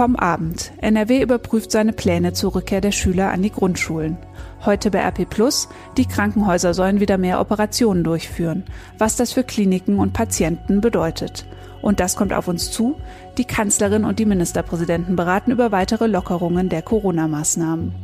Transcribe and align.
Vom 0.00 0.16
Abend. 0.16 0.72
NRW 0.80 1.20
überprüft 1.20 1.70
seine 1.70 1.92
Pläne 1.92 2.32
zur 2.32 2.54
Rückkehr 2.54 2.80
der 2.80 2.90
Schüler 2.90 3.32
an 3.32 3.42
die 3.42 3.52
Grundschulen. 3.52 4.16
Heute 4.64 4.90
bei 4.90 5.00
RP 5.00 5.28
Plus, 5.28 5.68
die 5.98 6.06
Krankenhäuser 6.06 6.72
sollen 6.72 7.00
wieder 7.00 7.18
mehr 7.18 7.38
Operationen 7.38 8.02
durchführen, 8.02 8.64
was 8.96 9.16
das 9.16 9.32
für 9.32 9.44
Kliniken 9.44 9.98
und 9.98 10.14
Patienten 10.14 10.80
bedeutet. 10.80 11.44
Und 11.82 12.00
das 12.00 12.16
kommt 12.16 12.32
auf 12.32 12.48
uns 12.48 12.70
zu. 12.70 12.96
Die 13.36 13.44
Kanzlerin 13.44 14.06
und 14.06 14.18
die 14.18 14.24
Ministerpräsidenten 14.24 15.16
beraten 15.16 15.50
über 15.50 15.70
weitere 15.70 16.06
Lockerungen 16.06 16.70
der 16.70 16.80
Corona-Maßnahmen. 16.80 17.94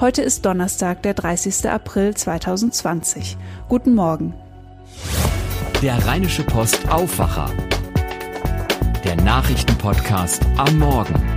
Heute 0.00 0.20
ist 0.20 0.44
Donnerstag, 0.44 1.02
der 1.02 1.14
30. 1.14 1.70
April 1.70 2.14
2020. 2.14 3.38
Guten 3.70 3.94
Morgen. 3.94 4.34
Der 5.80 6.06
Rheinische 6.06 6.42
Post 6.42 6.90
Aufwacher. 6.90 7.50
Der 9.02 9.16
Nachrichtenpodcast 9.16 10.42
am 10.58 10.78
Morgen. 10.78 11.27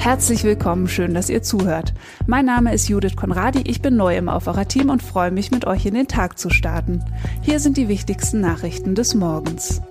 Herzlich 0.00 0.44
willkommen, 0.44 0.88
schön, 0.88 1.12
dass 1.12 1.28
ihr 1.28 1.42
zuhört. 1.42 1.92
Mein 2.26 2.46
Name 2.46 2.72
ist 2.72 2.88
Judith 2.88 3.16
Konradi, 3.16 3.64
ich 3.66 3.82
bin 3.82 3.96
neu 3.96 4.16
im 4.16 4.30
Aufwacher-Team 4.30 4.88
und 4.88 5.02
freue 5.02 5.30
mich, 5.30 5.50
mit 5.50 5.66
euch 5.66 5.84
in 5.84 5.92
den 5.92 6.08
Tag 6.08 6.38
zu 6.38 6.48
starten. 6.48 7.04
Hier 7.42 7.60
sind 7.60 7.76
die 7.76 7.88
wichtigsten 7.88 8.40
Nachrichten 8.40 8.94
des 8.94 9.14
Morgens. 9.14 9.82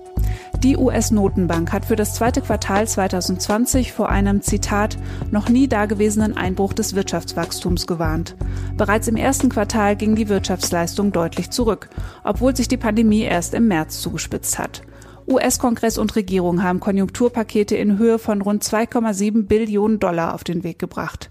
Die 0.64 0.76
US-Notenbank 0.76 1.72
hat 1.72 1.84
für 1.84 1.94
das 1.94 2.14
zweite 2.14 2.40
Quartal 2.40 2.88
2020 2.88 3.92
vor 3.92 4.08
einem 4.08 4.42
Zitat 4.42 4.98
noch 5.30 5.48
nie 5.48 5.68
dagewesenen 5.68 6.36
Einbruch 6.36 6.72
des 6.72 6.96
Wirtschaftswachstums 6.96 7.86
gewarnt. 7.86 8.34
Bereits 8.76 9.06
im 9.06 9.16
ersten 9.16 9.48
Quartal 9.48 9.94
ging 9.94 10.16
die 10.16 10.28
Wirtschaftsleistung 10.28 11.12
deutlich 11.12 11.50
zurück, 11.50 11.88
obwohl 12.24 12.56
sich 12.56 12.66
die 12.66 12.76
Pandemie 12.76 13.22
erst 13.22 13.54
im 13.54 13.68
März 13.68 14.00
zugespitzt 14.00 14.58
hat. 14.58 14.82
US-Kongress 15.30 15.96
und 15.96 16.16
Regierung 16.16 16.62
haben 16.62 16.80
Konjunkturpakete 16.80 17.76
in 17.76 17.98
Höhe 17.98 18.18
von 18.18 18.42
rund 18.42 18.64
2,7 18.64 19.46
Billionen 19.46 20.00
Dollar 20.00 20.34
auf 20.34 20.44
den 20.44 20.64
Weg 20.64 20.78
gebracht. 20.78 21.30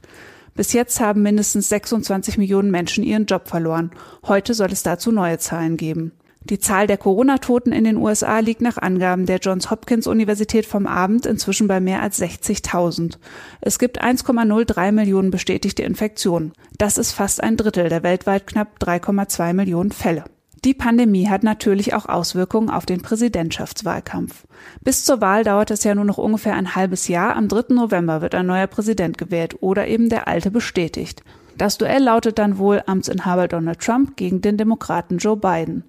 Bis 0.56 0.74
jetzt 0.74 1.00
haben 1.00 1.22
mindestens 1.22 1.70
26 1.70 2.38
Millionen 2.38 2.72
Menschen 2.72 3.04
ihren 3.04 3.26
Job 3.26 3.48
verloren. 3.48 3.92
Heute 4.28 4.54
soll 4.54 4.72
es 4.72 4.84
dazu 4.84 5.12
neue 5.12 5.38
Zahlen 5.38 5.78
geben. 5.78 6.14
Die 6.44 6.60
Zahl 6.60 6.88
der 6.88 6.98
Corona-Toten 6.98 7.74
in 7.74 7.84
den 7.84 7.98
USA 7.98 8.40
liegt 8.40 8.62
nach 8.62 8.78
Angaben 8.78 9.26
der 9.26 9.38
Johns 9.38 9.70
Hopkins 9.70 10.08
Universität 10.08 10.66
vom 10.66 10.88
Abend 10.88 11.26
inzwischen 11.26 11.68
bei 11.68 11.80
mehr 11.80 12.02
als 12.02 12.22
60.000. 12.22 13.18
Es 13.62 13.78
gibt 13.78 14.02
1,03 14.02 14.92
Millionen 14.92 15.32
bestätigte 15.32 15.84
Infektionen. 15.84 16.54
Das 16.78 16.98
ist 16.98 17.12
fast 17.12 17.44
ein 17.44 17.58
Drittel 17.58 17.90
der 17.90 18.04
weltweit 18.04 18.48
knapp 18.48 18.78
3,2 18.82 19.54
Millionen 19.54 19.92
Fälle. 19.92 20.24
Die 20.66 20.74
Pandemie 20.74 21.30
hat 21.30 21.44
natürlich 21.44 21.94
auch 21.94 22.08
Auswirkungen 22.08 22.70
auf 22.70 22.86
den 22.86 23.02
Präsidentschaftswahlkampf. 23.02 24.46
Bis 24.82 25.06
zur 25.06 25.22
Wahl 25.22 25.46
dauert 25.46 25.72
es 25.72 25.86
ja 25.86 25.96
nur 25.96 26.04
noch 26.04 26.18
ungefähr 26.18 26.56
ein 26.56 26.76
halbes 26.76 27.08
Jahr. 27.08 27.38
Am 27.38 27.48
3. 27.48 27.74
November 27.74 28.22
wird 28.22 28.36
ein 28.36 28.48
neuer 28.48 28.68
Präsident 28.68 29.18
gewählt 29.18 29.56
oder 29.62 29.88
eben 29.88 30.10
der 30.10 30.28
alte 30.28 30.52
bestätigt. 30.52 31.24
Das 31.58 31.78
Duell 31.78 32.04
lautet 32.04 32.40
dann 32.40 32.58
wohl 32.58 32.84
Amtsinhaber 32.86 33.48
Donald 33.48 33.80
Trump 33.80 34.18
gegen 34.18 34.42
den 34.42 34.58
Demokraten 34.58 35.18
Joe 35.18 35.38
Biden. 35.38 35.84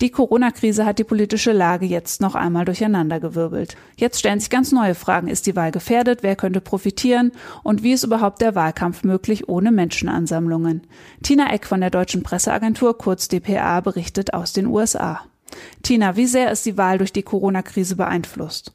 Die 0.00 0.10
Corona-Krise 0.10 0.84
hat 0.84 0.98
die 0.98 1.04
politische 1.04 1.52
Lage 1.52 1.86
jetzt 1.86 2.20
noch 2.20 2.34
einmal 2.34 2.64
durcheinandergewirbelt. 2.64 3.76
Jetzt 3.96 4.18
stellen 4.18 4.40
sich 4.40 4.50
ganz 4.50 4.72
neue 4.72 4.94
Fragen. 4.94 5.28
Ist 5.28 5.46
die 5.46 5.54
Wahl 5.54 5.70
gefährdet? 5.70 6.22
Wer 6.22 6.34
könnte 6.36 6.60
profitieren? 6.60 7.32
Und 7.62 7.82
wie 7.82 7.92
ist 7.92 8.04
überhaupt 8.04 8.40
der 8.40 8.54
Wahlkampf 8.54 9.04
möglich 9.04 9.48
ohne 9.48 9.70
Menschenansammlungen? 9.70 10.82
Tina 11.22 11.52
Eck 11.52 11.66
von 11.66 11.80
der 11.80 11.90
Deutschen 11.90 12.22
Presseagentur, 12.22 12.98
kurz 12.98 13.28
dpa, 13.28 13.80
berichtet 13.80 14.34
aus 14.34 14.52
den 14.52 14.66
USA. 14.66 15.20
Tina, 15.82 16.16
wie 16.16 16.26
sehr 16.26 16.50
ist 16.50 16.66
die 16.66 16.76
Wahl 16.76 16.98
durch 16.98 17.12
die 17.12 17.22
Corona-Krise 17.22 17.94
beeinflusst? 17.94 18.72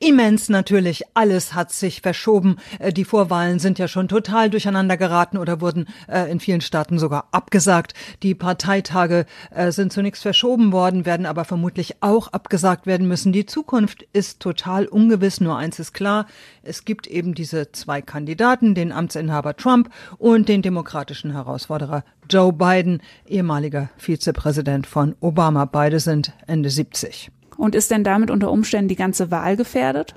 Immens 0.00 0.48
natürlich, 0.48 1.04
alles 1.14 1.54
hat 1.54 1.72
sich 1.72 2.00
verschoben. 2.00 2.56
Äh, 2.78 2.92
die 2.92 3.04
Vorwahlen 3.04 3.58
sind 3.58 3.78
ja 3.78 3.88
schon 3.88 4.08
total 4.08 4.50
durcheinander 4.50 4.96
geraten 4.96 5.38
oder 5.38 5.60
wurden 5.60 5.86
äh, 6.08 6.30
in 6.30 6.40
vielen 6.40 6.60
Staaten 6.60 6.98
sogar 6.98 7.28
abgesagt. 7.32 7.94
Die 8.22 8.34
Parteitage 8.34 9.26
äh, 9.50 9.70
sind 9.70 9.92
zunächst 9.92 10.22
verschoben 10.22 10.72
worden, 10.72 11.06
werden 11.06 11.26
aber 11.26 11.44
vermutlich 11.44 12.02
auch 12.02 12.28
abgesagt 12.28 12.86
werden 12.86 13.06
müssen. 13.06 13.32
Die 13.32 13.46
Zukunft 13.46 14.02
ist 14.12 14.40
total 14.40 14.86
ungewiss. 14.86 15.40
Nur 15.40 15.56
eins 15.56 15.78
ist 15.78 15.92
klar, 15.92 16.26
es 16.62 16.84
gibt 16.84 17.06
eben 17.06 17.34
diese 17.34 17.72
zwei 17.72 18.02
Kandidaten, 18.02 18.74
den 18.74 18.92
Amtsinhaber 18.92 19.56
Trump 19.56 19.90
und 20.18 20.48
den 20.48 20.62
demokratischen 20.62 21.32
Herausforderer 21.32 22.04
Joe 22.28 22.52
Biden, 22.52 23.02
ehemaliger 23.26 23.90
Vizepräsident 23.96 24.86
von 24.86 25.14
Obama. 25.20 25.64
Beide 25.64 26.00
sind 26.00 26.32
Ende 26.46 26.70
70. 26.70 27.30
Und 27.56 27.74
ist 27.74 27.90
denn 27.90 28.04
damit 28.04 28.30
unter 28.30 28.50
Umständen 28.50 28.88
die 28.88 28.96
ganze 28.96 29.30
Wahl 29.30 29.56
gefährdet? 29.56 30.14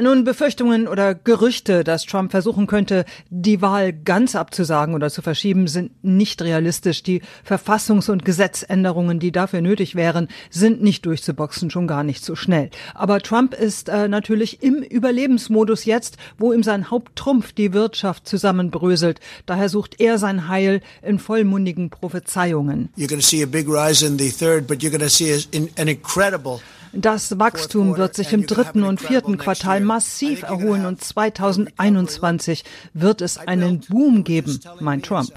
Nun, 0.00 0.24
Befürchtungen 0.24 0.88
oder 0.88 1.14
Gerüchte, 1.14 1.84
dass 1.84 2.06
Trump 2.06 2.30
versuchen 2.30 2.66
könnte, 2.66 3.04
die 3.28 3.60
Wahl 3.60 3.92
ganz 3.92 4.34
abzusagen 4.34 4.94
oder 4.94 5.10
zu 5.10 5.20
verschieben, 5.20 5.66
sind 5.66 5.92
nicht 6.02 6.40
realistisch. 6.40 7.02
Die 7.02 7.20
Verfassungs- 7.46 8.10
und 8.10 8.24
Gesetzänderungen, 8.24 9.18
die 9.18 9.30
dafür 9.30 9.60
nötig 9.60 9.96
wären, 9.96 10.28
sind 10.48 10.82
nicht 10.82 11.04
durchzuboxen, 11.04 11.70
schon 11.70 11.86
gar 11.86 12.02
nicht 12.02 12.24
so 12.24 12.34
schnell. 12.34 12.70
Aber 12.94 13.20
Trump 13.20 13.52
ist 13.52 13.90
äh, 13.90 14.08
natürlich 14.08 14.62
im 14.62 14.76
Überlebensmodus 14.76 15.84
jetzt, 15.84 16.16
wo 16.38 16.54
ihm 16.54 16.62
sein 16.62 16.90
Haupttrumpf 16.90 17.52
die 17.52 17.74
Wirtschaft 17.74 18.26
zusammenbröselt. 18.26 19.20
Daher 19.44 19.68
sucht 19.68 20.00
er 20.00 20.16
sein 20.16 20.48
Heil 20.48 20.80
in 21.02 21.18
vollmundigen 21.18 21.90
Prophezeiungen. 21.90 22.88
You're 22.96 23.08
to 23.08 23.20
see 23.20 23.42
a 23.42 23.46
big 23.46 23.68
rise 23.68 24.06
in 24.06 24.18
the 24.18 24.30
third, 24.30 24.66
but 24.66 24.78
you're 24.78 24.96
to 24.98 25.10
see 25.10 25.44
an 25.52 25.88
incredible 25.88 26.60
das 26.92 27.38
Wachstum 27.38 27.96
wird 27.96 28.14
sich 28.14 28.32
im 28.32 28.46
dritten 28.46 28.82
und 28.82 29.00
vierten 29.00 29.38
Quartal 29.38 29.80
massiv 29.80 30.42
erholen 30.42 30.86
und 30.86 31.02
2021 31.02 32.64
wird 32.94 33.20
es 33.20 33.38
einen 33.38 33.80
Boom 33.80 34.24
geben, 34.24 34.58
meint 34.80 35.06
Trump. 35.06 35.32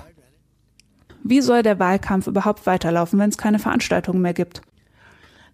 Wie 1.24 1.42
soll 1.42 1.64
der 1.64 1.80
Wahlkampf 1.80 2.28
überhaupt 2.28 2.66
weiterlaufen, 2.66 3.20
wenn 3.20 3.30
es 3.30 3.38
keine 3.38 3.60
Veranstaltungen 3.60 4.22
mehr 4.22 4.34
gibt? 4.34 4.62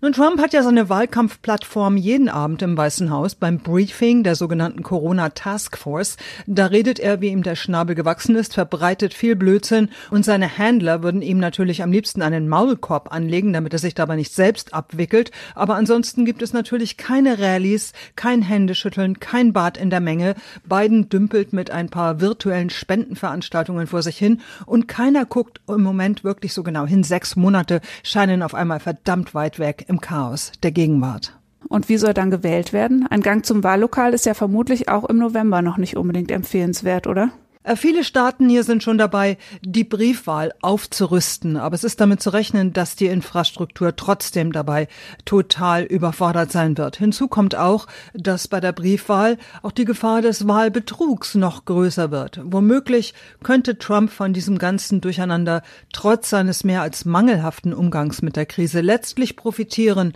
Nun, 0.02 0.14
Trump 0.14 0.40
hat 0.40 0.54
ja 0.54 0.64
seine 0.64 0.88
Wahlkampfplattform 0.88 1.98
jeden 1.98 2.30
Abend 2.30 2.62
im 2.62 2.78
Weißen 2.78 3.10
Haus 3.10 3.36
beim 3.36 3.58
Briefing 3.58 4.24
der 4.24 4.36
sogenannten 4.36 4.82
Corona 4.82 5.28
Task 5.28 5.78
Force. 5.78 6.16
Da 6.48 6.68
redet 6.68 7.00
er, 7.00 7.20
wie 7.20 7.28
ihm 7.28 7.44
der 7.44 7.58
Schnabel 7.58 7.96
gewachsen 7.96 8.38
ist, 8.38 8.54
verbreitet 8.54 9.14
viel 9.14 9.36
Blödsinn 9.36 9.90
und 10.10 10.24
seine 10.24 10.58
Handler 10.58 11.04
würden 11.04 11.22
ihm 11.22 11.38
natürlich 11.38 11.84
am 11.84 11.92
liebsten 11.92 12.22
einen 12.22 12.48
Maulkorb 12.48 13.14
anlegen, 13.14 13.52
damit 13.52 13.74
er 13.74 13.80
sich 13.80 13.94
dabei 13.94 14.16
nicht 14.16 14.34
selbst 14.34 14.74
abwickelt. 14.74 15.32
Aber 15.54 15.76
ansonsten 15.76 16.24
gibt 16.24 16.42
es 16.44 16.54
natürlich 16.54 16.96
keine 16.96 17.38
Rallyes, 17.38 17.92
kein 18.16 18.42
Händeschütteln, 18.42 19.20
kein 19.20 19.52
Bad 19.52 19.78
in 19.78 19.90
der 19.90 20.00
Menge. 20.00 20.36
Biden 20.64 21.10
dümpelt 21.10 21.52
mit 21.52 21.72
ein 21.72 21.90
paar 21.90 22.22
virtuellen 22.22 22.70
Spendenveranstaltungen 22.70 23.88
vor 23.88 24.02
sich 24.02 24.18
hin 24.18 24.40
und 24.66 24.88
keiner 24.88 25.26
guckt 25.26 25.60
im 25.68 25.84
Moment 25.84 26.24
wirklich 26.24 26.54
so 26.54 26.64
genau 26.64 26.86
hin. 26.86 27.04
Sechs 27.04 27.36
Monate 27.36 27.82
scheinen 28.02 28.44
auf 28.44 28.56
einmal 28.56 28.80
verdammt 28.80 29.36
weit 29.36 29.60
weg 29.60 29.88
im 29.90 30.00
Chaos 30.00 30.52
der 30.64 30.72
Gegenwart. 30.72 31.38
Und 31.68 31.90
wie 31.90 31.98
soll 31.98 32.14
dann 32.14 32.32
gewählt 32.32 32.72
werden? 32.72 33.06
Ein 33.10 33.22
Gang 33.22 33.46
zum 33.46 33.64
Wahllokal 33.64 34.14
ist 34.14 34.26
ja 34.26 34.34
vermutlich 34.34 34.88
auch 34.88 35.04
im 35.06 35.18
November 35.18 35.62
noch 35.62 35.78
nicht 35.78 35.98
unbedingt 35.98 36.32
empfehlenswert, 36.32 37.06
oder? 37.06 37.32
Äh, 37.70 37.76
viele 37.76 38.04
Staaten 38.04 38.50
hier 38.50 38.64
sind 38.64 38.82
schon 38.82 38.98
dabei, 38.98 39.38
die 39.62 39.84
Briefwahl 39.84 40.54
aufzurüsten, 40.62 41.56
aber 41.56 41.76
es 41.76 41.84
ist 41.84 42.02
damit 42.02 42.20
zu 42.22 42.32
rechnen, 42.32 42.74
dass 42.74 42.96
die 42.96 43.06
Infrastruktur 43.06 43.96
trotzdem 43.96 44.52
dabei 44.52 44.88
total 45.24 45.84
überfordert 45.84 46.52
sein 46.52 46.78
wird. 46.80 46.98
Hinzu 46.98 47.28
kommt 47.28 47.56
auch, 47.56 47.86
dass 48.16 48.48
bei 48.48 48.60
der 48.60 48.72
Briefwahl 48.72 49.38
auch 49.62 49.72
die 49.72 49.86
Gefahr 49.86 50.24
des 50.24 50.48
Wahlbetrugs 50.48 51.36
noch 51.36 51.66
größer 51.66 52.10
wird. 52.10 52.42
Womöglich 52.44 53.14
könnte 53.44 53.78
Trump 53.78 54.12
von 54.12 54.34
diesem 54.34 54.58
ganzen 54.58 55.00
Durcheinander 55.00 55.62
trotz 55.94 56.32
seines 56.32 56.64
mehr 56.64 56.82
als 56.82 57.06
mangelhaften 57.06 57.74
Umgangs 57.74 58.24
mit 58.24 58.36
der 58.36 58.48
Krise 58.48 58.82
letztlich 58.82 59.36
profitieren 59.36 60.14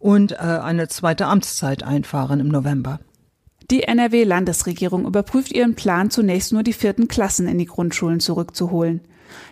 und 0.00 0.32
äh, 0.32 0.36
eine 0.36 0.88
zweite 0.88 1.26
Amtszeit 1.26 1.84
einfahren 1.84 2.40
im 2.40 2.48
November. 2.48 2.98
Die 3.70 3.82
NRW-Landesregierung 3.82 5.04
überprüft 5.04 5.52
ihren 5.52 5.74
Plan, 5.74 6.10
zunächst 6.10 6.54
nur 6.54 6.62
die 6.62 6.72
vierten 6.72 7.06
Klassen 7.06 7.46
in 7.46 7.58
die 7.58 7.66
Grundschulen 7.66 8.18
zurückzuholen. 8.18 9.02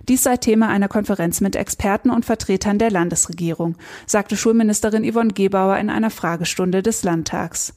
Dies 0.09 0.23
sei 0.23 0.39
Thema 0.39 0.69
einer 0.69 0.89
Konferenz 0.89 1.43
mit 1.43 1.55
Experten 1.55 2.09
und 2.09 2.25
Vertretern 2.25 2.79
der 2.79 2.91
Landesregierung, 2.91 3.77
sagte 4.07 4.39
Schulministerin 4.39 5.05
Yvonne 5.05 5.35
Gebauer 5.35 5.77
in 5.77 5.91
einer 5.91 6.09
Fragestunde 6.09 6.83
des 6.83 7.03
Landtags. 7.03 7.75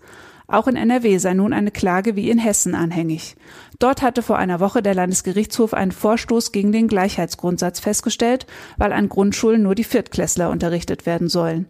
Auch 0.48 0.68
in 0.68 0.78
NRW 0.78 1.18
sei 1.18 1.34
nun 1.34 1.52
eine 1.52 1.72
Klage 1.72 2.16
wie 2.16 2.30
in 2.30 2.40
Hessen 2.40 2.74
anhängig. 2.74 3.36
Dort 3.78 4.02
hatte 4.02 4.24
vor 4.24 4.38
einer 4.38 4.62
Woche 4.62 4.82
der 4.82 4.96
Landesgerichtshof 4.96 5.74
einen 5.74 5.92
Vorstoß 5.92 6.54
gegen 6.54 6.72
den 6.72 6.88
Gleichheitsgrundsatz 6.88 7.82
festgestellt, 7.82 8.48
weil 8.78 8.94
an 8.94 9.10
Grundschulen 9.10 9.62
nur 9.62 9.76
die 9.76 9.84
Viertklässler 9.84 10.50
unterrichtet 10.50 11.06
werden 11.06 11.28
sollen. 11.28 11.68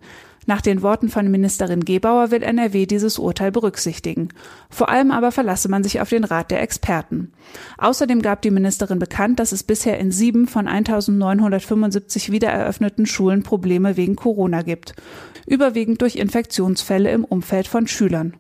Nach 0.50 0.62
den 0.62 0.82
Worten 0.82 1.10
von 1.10 1.30
Ministerin 1.30 1.86
Gebauer 1.86 2.32
will 2.32 2.42
NRW 2.42 2.88
dieses 2.88 3.20
Urteil 3.20 3.52
berücksichtigen. 3.52 4.30
Vor 4.72 4.90
allem 4.90 5.12
aber 5.12 5.32
verlasse 5.32 5.70
man 5.70 5.84
sich 5.84 6.02
auf 6.02 6.10
den 6.10 6.24
Rat 6.24 6.50
der 6.50 6.64
Experten. 6.64 7.34
Außerdem 7.78 8.24
gab 8.24 8.42
die 8.42 8.50
Ministerin 8.50 8.98
bekannt, 8.98 9.38
dass 9.40 9.52
es 9.52 9.62
bisher 9.62 10.00
in 10.00 10.12
sieben 10.12 10.48
von 10.48 10.68
1975 10.68 12.32
wiedereröffneten 12.32 13.06
Schulen 13.06 13.44
Probleme 13.44 13.96
wegen 13.96 14.16
Corona 14.16 14.64
gibt. 14.64 14.96
Überwiegend 15.46 16.02
durch 16.02 16.16
Infektionsfälle 16.16 17.12
im 17.12 17.26
Umfeld 17.26 17.68
von 17.68 17.86
Schülern. 17.86 18.34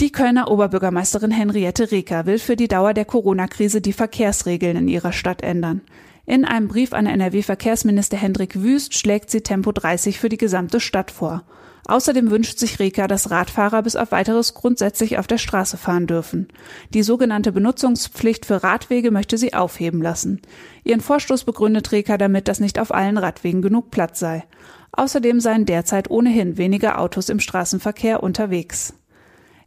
Die 0.00 0.10
Kölner 0.10 0.50
Oberbürgermeisterin 0.50 1.30
Henriette 1.30 1.92
Reker 1.92 2.26
will 2.26 2.40
für 2.40 2.56
die 2.56 2.66
Dauer 2.66 2.92
der 2.92 3.04
Corona-Krise 3.04 3.80
die 3.80 3.92
Verkehrsregeln 3.92 4.76
in 4.76 4.88
ihrer 4.88 5.12
Stadt 5.12 5.42
ändern. 5.42 5.82
In 6.24 6.44
einem 6.44 6.68
Brief 6.68 6.92
an 6.92 7.06
NRW-Verkehrsminister 7.06 8.16
Hendrik 8.16 8.62
Wüst 8.62 8.94
schlägt 8.94 9.30
sie 9.30 9.40
Tempo 9.40 9.72
30 9.72 10.20
für 10.20 10.28
die 10.28 10.38
gesamte 10.38 10.78
Stadt 10.78 11.10
vor. 11.10 11.42
Außerdem 11.88 12.30
wünscht 12.30 12.58
sich 12.58 12.78
Reka, 12.78 13.08
dass 13.08 13.32
Radfahrer 13.32 13.82
bis 13.82 13.96
auf 13.96 14.12
weiteres 14.12 14.54
grundsätzlich 14.54 15.18
auf 15.18 15.26
der 15.26 15.38
Straße 15.38 15.76
fahren 15.76 16.06
dürfen. 16.06 16.46
Die 16.94 17.02
sogenannte 17.02 17.50
Benutzungspflicht 17.50 18.46
für 18.46 18.62
Radwege 18.62 19.10
möchte 19.10 19.36
sie 19.36 19.52
aufheben 19.52 20.00
lassen. 20.00 20.40
Ihren 20.84 21.00
Vorstoß 21.00 21.42
begründet 21.42 21.90
Reka 21.90 22.18
damit, 22.18 22.46
dass 22.46 22.60
nicht 22.60 22.78
auf 22.78 22.94
allen 22.94 23.18
Radwegen 23.18 23.62
genug 23.62 23.90
Platz 23.90 24.20
sei. 24.20 24.44
Außerdem 24.92 25.40
seien 25.40 25.66
derzeit 25.66 26.08
ohnehin 26.08 26.56
weniger 26.56 27.00
Autos 27.00 27.30
im 27.30 27.40
Straßenverkehr 27.40 28.22
unterwegs. 28.22 28.94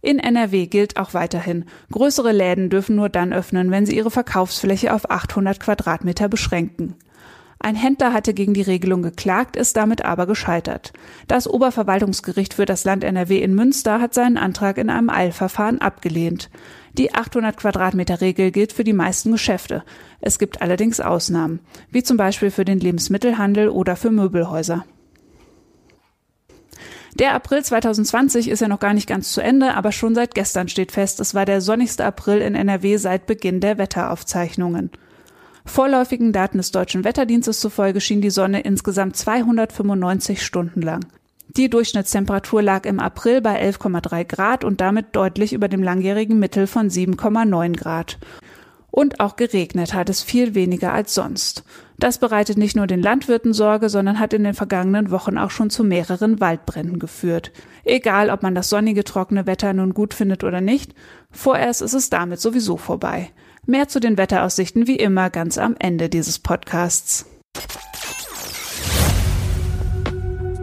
In 0.05 0.19
NRW 0.19 0.67
gilt 0.67 0.97
auch 0.97 1.15
weiterhin, 1.15 1.65
größere 1.91 2.31
Läden 2.31 2.69
dürfen 2.69 2.95
nur 2.95 3.09
dann 3.09 3.33
öffnen, 3.33 3.71
wenn 3.71 3.87
sie 3.87 3.97
ihre 3.97 4.11
Verkaufsfläche 4.11 4.93
auf 4.93 5.09
800 5.09 5.59
Quadratmeter 5.59 6.29
beschränken. 6.29 6.93
Ein 7.57 7.75
Händler 7.75 8.13
hatte 8.13 8.35
gegen 8.35 8.53
die 8.53 8.61
Regelung 8.61 9.01
geklagt, 9.01 9.55
ist 9.55 9.75
damit 9.75 10.05
aber 10.05 10.27
gescheitert. 10.27 10.93
Das 11.27 11.47
Oberverwaltungsgericht 11.47 12.53
für 12.53 12.67
das 12.67 12.83
Land 12.83 13.03
NRW 13.03 13.39
in 13.41 13.55
Münster 13.55 13.99
hat 13.99 14.13
seinen 14.13 14.37
Antrag 14.37 14.77
in 14.77 14.91
einem 14.91 15.09
Eilverfahren 15.09 15.81
abgelehnt. 15.81 16.51
Die 16.93 17.15
800 17.15 17.57
Quadratmeter 17.57 18.21
Regel 18.21 18.51
gilt 18.51 18.73
für 18.73 18.83
die 18.83 18.93
meisten 18.93 19.31
Geschäfte. 19.31 19.83
Es 20.21 20.37
gibt 20.37 20.61
allerdings 20.61 20.99
Ausnahmen, 20.99 21.61
wie 21.89 22.03
zum 22.03 22.17
Beispiel 22.17 22.51
für 22.51 22.63
den 22.63 22.79
Lebensmittelhandel 22.79 23.69
oder 23.69 23.95
für 23.95 24.11
Möbelhäuser. 24.11 24.85
Der 27.15 27.33
April 27.33 27.63
2020 27.63 28.49
ist 28.49 28.59
ja 28.59 28.67
noch 28.67 28.81
gar 28.81 28.93
nicht 28.93 29.07
ganz 29.07 29.31
zu 29.31 29.39
Ende, 29.39 29.75
aber 29.75 29.93
schon 29.93 30.13
seit 30.15 30.35
gestern 30.35 30.67
steht 30.67 30.91
fest, 30.91 31.21
es 31.21 31.33
war 31.33 31.45
der 31.45 31.61
sonnigste 31.61 32.03
April 32.03 32.39
in 32.39 32.55
NRW 32.55 32.97
seit 32.97 33.25
Beginn 33.25 33.61
der 33.61 33.77
Wetteraufzeichnungen. 33.77 34.91
Vorläufigen 35.65 36.33
Daten 36.33 36.57
des 36.57 36.71
Deutschen 36.71 37.05
Wetterdienstes 37.05 37.61
zufolge 37.61 38.01
schien 38.01 38.19
die 38.19 38.29
Sonne 38.29 38.59
insgesamt 38.59 39.15
295 39.15 40.45
Stunden 40.45 40.81
lang. 40.81 41.05
Die 41.55 41.69
Durchschnittstemperatur 41.69 42.61
lag 42.61 42.85
im 42.85 42.99
April 42.99 43.39
bei 43.39 43.63
11,3 43.63 44.25
Grad 44.25 44.63
und 44.65 44.81
damit 44.81 45.15
deutlich 45.15 45.53
über 45.53 45.69
dem 45.69 45.83
langjährigen 45.83 46.37
Mittel 46.37 46.67
von 46.67 46.89
7,9 46.89 47.77
Grad. 47.77 48.17
Und 48.91 49.21
auch 49.21 49.37
geregnet 49.37 49.93
hat 49.93 50.09
es 50.09 50.21
viel 50.21 50.53
weniger 50.53 50.91
als 50.91 51.13
sonst. 51.13 51.63
Das 51.97 52.17
bereitet 52.17 52.57
nicht 52.57 52.75
nur 52.75 52.87
den 52.87 53.01
Landwirten 53.01 53.53
Sorge, 53.53 53.89
sondern 53.89 54.19
hat 54.19 54.33
in 54.33 54.43
den 54.43 54.53
vergangenen 54.53 55.11
Wochen 55.11 55.37
auch 55.37 55.51
schon 55.51 55.69
zu 55.69 55.83
mehreren 55.83 56.41
Waldbränden 56.41 56.99
geführt. 56.99 57.51
Egal, 57.85 58.29
ob 58.29 58.43
man 58.43 58.53
das 58.53 58.69
sonnige, 58.69 59.03
trockene 59.03 59.47
Wetter 59.47 59.71
nun 59.73 59.93
gut 59.93 60.13
findet 60.13 60.43
oder 60.43 60.59
nicht, 60.59 60.93
vorerst 61.31 61.81
ist 61.81 61.93
es 61.93 62.09
damit 62.09 62.39
sowieso 62.41 62.77
vorbei. 62.77 63.29
Mehr 63.65 63.87
zu 63.87 63.99
den 63.99 64.17
Wetteraussichten 64.17 64.87
wie 64.87 64.97
immer 64.97 65.29
ganz 65.29 65.57
am 65.57 65.75
Ende 65.79 66.09
dieses 66.09 66.39
Podcasts. 66.39 67.25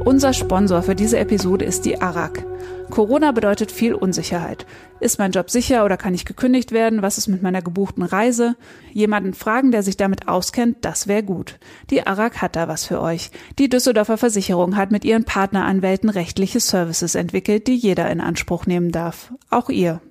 Unser 0.05 0.33
Sponsor 0.33 0.83
für 0.83 0.95
diese 0.95 1.19
Episode 1.19 1.65
ist 1.65 1.85
die 1.85 2.01
ARAG. 2.01 2.52
Corona 2.93 3.33
bedeutet 3.33 3.73
viel 3.73 3.95
Unsicherheit. 3.95 4.67
Ist 5.01 5.19
mein 5.19 5.33
Job 5.33 5.49
sicher 5.49 5.87
oder 5.87 5.97
kann 5.97 6.13
ich 6.13 6.27
gekündigt 6.27 6.73
werden? 6.73 7.01
Was 7.01 7.17
ist 7.17 7.27
mit 7.27 7.41
meiner 7.41 7.63
gebuchten 7.63 8.03
Reise? 8.03 8.55
Jemanden 8.93 9.33
fragen, 9.33 9.71
der 9.71 9.83
sich 9.83 9.97
damit 9.97 10.29
auskennt, 10.29 10.77
das 10.83 11.09
wäre 11.09 11.23
gut. 11.23 11.59
Die 11.89 12.07
ARAG 12.07 12.43
hat 12.43 12.55
da 12.55 12.69
was 12.69 12.85
für 12.85 13.01
euch. 13.01 13.31
Die 13.59 13.71
Düsseldorfer 13.71 14.19
Versicherung 14.19 14.77
hat 14.77 14.91
mit 14.91 15.07
ihren 15.07 15.25
Partneranwälten 15.25 16.11
rechtliche 16.11 16.61
Services 16.61 17.15
entwickelt, 17.15 17.67
die 17.67 17.77
jeder 17.77 18.11
in 18.11 18.21
Anspruch 18.21 18.67
nehmen 18.67 18.93
darf. 18.93 19.33
Auch 19.49 19.71
ihr. 19.71 20.03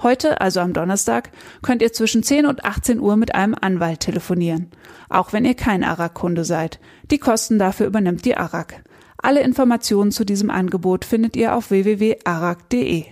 Heute, 0.00 0.40
also 0.40 0.60
am 0.60 0.72
Donnerstag, 0.72 1.30
könnt 1.62 1.82
ihr 1.82 1.92
zwischen 1.92 2.22
10 2.22 2.46
und 2.46 2.64
18 2.64 3.00
Uhr 3.00 3.16
mit 3.16 3.34
einem 3.34 3.56
Anwalt 3.60 3.98
telefonieren. 3.98 4.70
Auch 5.08 5.32
wenn 5.32 5.44
ihr 5.44 5.54
kein 5.54 5.82
ARAG-Kunde 5.82 6.44
seid. 6.44 6.78
Die 7.10 7.18
Kosten 7.18 7.58
dafür 7.58 7.88
übernimmt 7.88 8.24
die 8.24 8.36
ARAG. 8.36 8.84
Alle 9.22 9.42
Informationen 9.42 10.12
zu 10.12 10.24
diesem 10.24 10.50
Angebot 10.50 11.04
findet 11.04 11.36
ihr 11.36 11.54
auf 11.54 11.70
www.arag.de. 11.70 13.04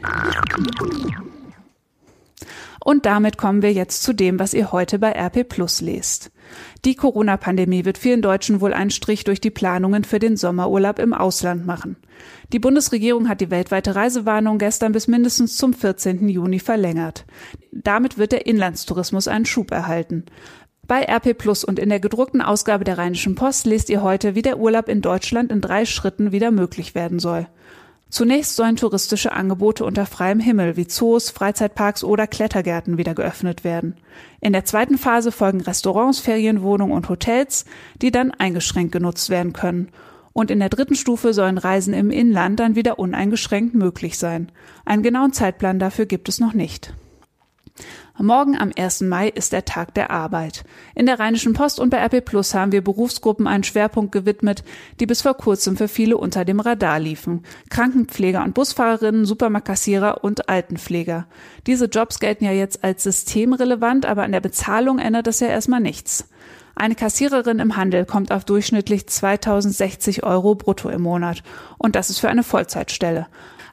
Und 2.88 3.04
damit 3.04 3.36
kommen 3.36 3.60
wir 3.60 3.72
jetzt 3.72 4.02
zu 4.02 4.14
dem, 4.14 4.38
was 4.38 4.54
ihr 4.54 4.72
heute 4.72 4.98
bei 4.98 5.12
RP 5.12 5.46
Plus 5.46 5.82
lest. 5.82 6.30
Die 6.86 6.94
Corona-Pandemie 6.94 7.84
wird 7.84 7.98
vielen 7.98 8.22
Deutschen 8.22 8.62
wohl 8.62 8.72
einen 8.72 8.90
Strich 8.90 9.24
durch 9.24 9.42
die 9.42 9.50
Planungen 9.50 10.04
für 10.04 10.18
den 10.18 10.38
Sommerurlaub 10.38 10.98
im 10.98 11.12
Ausland 11.12 11.66
machen. 11.66 11.96
Die 12.52 12.58
Bundesregierung 12.58 13.28
hat 13.28 13.42
die 13.42 13.50
weltweite 13.50 13.94
Reisewarnung 13.94 14.56
gestern 14.56 14.92
bis 14.92 15.06
mindestens 15.06 15.56
zum 15.58 15.74
14. 15.74 16.30
Juni 16.30 16.60
verlängert. 16.60 17.26
Damit 17.72 18.16
wird 18.16 18.32
der 18.32 18.46
Inlandstourismus 18.46 19.28
einen 19.28 19.44
Schub 19.44 19.70
erhalten. 19.70 20.24
Bei 20.88 21.02
RP 21.02 21.36
Plus 21.36 21.64
und 21.64 21.78
in 21.78 21.90
der 21.90 22.00
gedruckten 22.00 22.40
Ausgabe 22.40 22.82
der 22.82 22.96
Rheinischen 22.96 23.34
Post 23.34 23.66
lest 23.66 23.90
ihr 23.90 24.02
heute, 24.02 24.34
wie 24.34 24.40
der 24.40 24.58
Urlaub 24.58 24.88
in 24.88 25.02
Deutschland 25.02 25.52
in 25.52 25.60
drei 25.60 25.84
Schritten 25.84 26.32
wieder 26.32 26.50
möglich 26.50 26.94
werden 26.94 27.18
soll. 27.18 27.46
Zunächst 28.08 28.56
sollen 28.56 28.76
touristische 28.76 29.32
Angebote 29.32 29.84
unter 29.84 30.06
freiem 30.06 30.40
Himmel 30.40 30.78
wie 30.78 30.86
Zoos, 30.86 31.28
Freizeitparks 31.28 32.04
oder 32.04 32.26
Klettergärten 32.26 32.96
wieder 32.96 33.14
geöffnet 33.14 33.64
werden. 33.64 33.96
In 34.40 34.54
der 34.54 34.64
zweiten 34.64 34.96
Phase 34.96 35.30
folgen 35.30 35.60
Restaurants, 35.60 36.20
Ferienwohnungen 36.20 36.96
und 36.96 37.10
Hotels, 37.10 37.66
die 38.00 38.10
dann 38.10 38.30
eingeschränkt 38.30 38.92
genutzt 38.92 39.28
werden 39.28 39.52
können. 39.52 39.90
Und 40.32 40.50
in 40.50 40.58
der 40.58 40.70
dritten 40.70 40.94
Stufe 40.94 41.34
sollen 41.34 41.58
Reisen 41.58 41.92
im 41.92 42.10
Inland 42.10 42.60
dann 42.60 42.76
wieder 42.76 42.98
uneingeschränkt 42.98 43.74
möglich 43.74 44.16
sein. 44.16 44.50
Einen 44.86 45.02
genauen 45.02 45.34
Zeitplan 45.34 45.78
dafür 45.78 46.06
gibt 46.06 46.30
es 46.30 46.40
noch 46.40 46.54
nicht. 46.54 46.94
Morgen 48.20 48.58
am 48.58 48.72
1. 48.76 49.02
Mai 49.02 49.28
ist 49.28 49.52
der 49.52 49.64
Tag 49.64 49.94
der 49.94 50.10
Arbeit. 50.10 50.64
In 50.96 51.06
der 51.06 51.20
Rheinischen 51.20 51.52
Post 51.52 51.78
und 51.78 51.90
bei 51.90 52.04
RP 52.04 52.24
Plus 52.24 52.52
haben 52.52 52.72
wir 52.72 52.82
Berufsgruppen 52.82 53.46
einen 53.46 53.62
Schwerpunkt 53.62 54.10
gewidmet, 54.10 54.64
die 54.98 55.06
bis 55.06 55.22
vor 55.22 55.34
kurzem 55.34 55.76
für 55.76 55.86
viele 55.86 56.16
unter 56.16 56.44
dem 56.44 56.58
Radar 56.58 56.98
liefen. 56.98 57.44
Krankenpfleger 57.70 58.42
und 58.42 58.54
Busfahrerinnen, 58.54 59.24
Supermarktkassierer 59.24 60.24
und 60.24 60.48
Altenpfleger. 60.48 61.28
Diese 61.68 61.84
Jobs 61.84 62.18
gelten 62.18 62.44
ja 62.44 62.50
jetzt 62.50 62.82
als 62.82 63.04
systemrelevant, 63.04 64.04
aber 64.04 64.24
an 64.24 64.32
der 64.32 64.40
Bezahlung 64.40 64.98
ändert 64.98 65.28
das 65.28 65.38
ja 65.38 65.46
erstmal 65.46 65.80
nichts. 65.80 66.28
Eine 66.74 66.96
Kassiererin 66.96 67.60
im 67.60 67.76
Handel 67.76 68.04
kommt 68.04 68.32
auf 68.32 68.44
durchschnittlich 68.44 69.06
2060 69.06 70.24
Euro 70.24 70.56
brutto 70.56 70.88
im 70.88 71.02
Monat. 71.02 71.44
Und 71.76 71.94
das 71.94 72.10
ist 72.10 72.18
für 72.18 72.28
eine 72.28 72.42
Vollzeitstelle. 72.42 73.28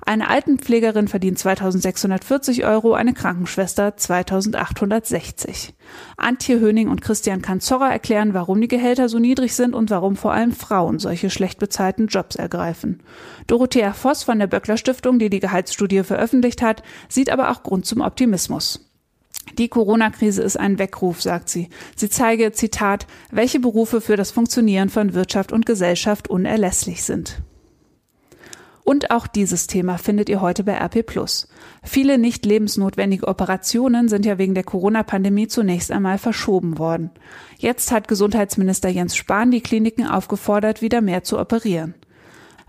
Eine 0.08 0.30
Altenpflegerin 0.30 1.08
verdient 1.08 1.40
2640 1.40 2.64
Euro, 2.64 2.94
eine 2.94 3.16
Krankenschwester 3.16 3.98
2860. 3.98 5.74
Antje 6.16 6.60
Höning 6.60 6.90
und 6.90 7.02
Christian 7.02 7.42
Kanzorra 7.42 7.92
erklären, 7.92 8.36
warum 8.36 8.62
die 8.62 8.68
Gehälter 8.68 9.10
so 9.10 9.18
niedrig 9.18 9.56
sind 9.56 9.74
und 9.74 9.90
warum 9.90 10.16
vor 10.16 10.32
allem 10.32 10.52
Frauen 10.52 11.00
solche 11.00 11.32
schlecht 11.32 11.58
bezahlten 11.58 12.06
Jobs 12.06 12.36
ergreifen. 12.36 13.02
Dorothea 13.48 13.94
Voss 13.94 14.22
von 14.22 14.38
der 14.38 14.46
Böckler 14.46 14.78
Stiftung, 14.78 15.18
die 15.18 15.32
die 15.32 15.40
Gehaltsstudie 15.40 16.04
veröffentlicht 16.04 16.62
hat, 16.62 16.84
sieht 17.10 17.32
aber 17.32 17.50
auch 17.50 17.64
Grund 17.64 17.88
zum 17.88 18.02
Optimismus. 18.02 18.88
Die 19.58 19.70
Corona-Krise 19.70 20.44
ist 20.44 20.58
ein 20.58 20.78
Weckruf, 20.78 21.24
sagt 21.24 21.50
sie. 21.50 21.70
Sie 21.96 22.10
zeige, 22.10 22.52
Zitat, 22.52 23.08
welche 23.32 23.60
Berufe 23.60 24.02
für 24.02 24.18
das 24.18 24.30
Funktionieren 24.30 24.90
von 24.90 25.16
Wirtschaft 25.16 25.52
und 25.52 25.66
Gesellschaft 25.66 26.30
unerlässlich 26.30 27.02
sind. 27.02 27.42
Und 28.86 29.10
auch 29.10 29.26
dieses 29.26 29.66
Thema 29.66 29.98
findet 29.98 30.30
ihr 30.30 30.42
heute 30.42 30.64
bei 30.64 30.74
RP 30.74 31.04
Viele 31.82 32.20
nicht 32.20 32.46
lebensnotwendige 32.46 33.28
Operationen 33.28 34.08
sind 34.08 34.28
ja 34.28 34.38
wegen 34.38 34.54
der 34.54 34.64
Corona-Pandemie 34.64 35.48
zunächst 35.48 35.92
einmal 35.92 36.20
verschoben 36.20 36.78
worden. 36.78 37.10
Jetzt 37.58 37.92
hat 37.92 38.08
Gesundheitsminister 38.08 38.88
Jens 38.90 39.16
Spahn 39.16 39.50
die 39.50 39.62
Kliniken 39.62 40.06
aufgefordert, 40.06 40.84
wieder 40.84 41.02
mehr 41.02 41.24
zu 41.24 41.40
operieren. 41.40 41.96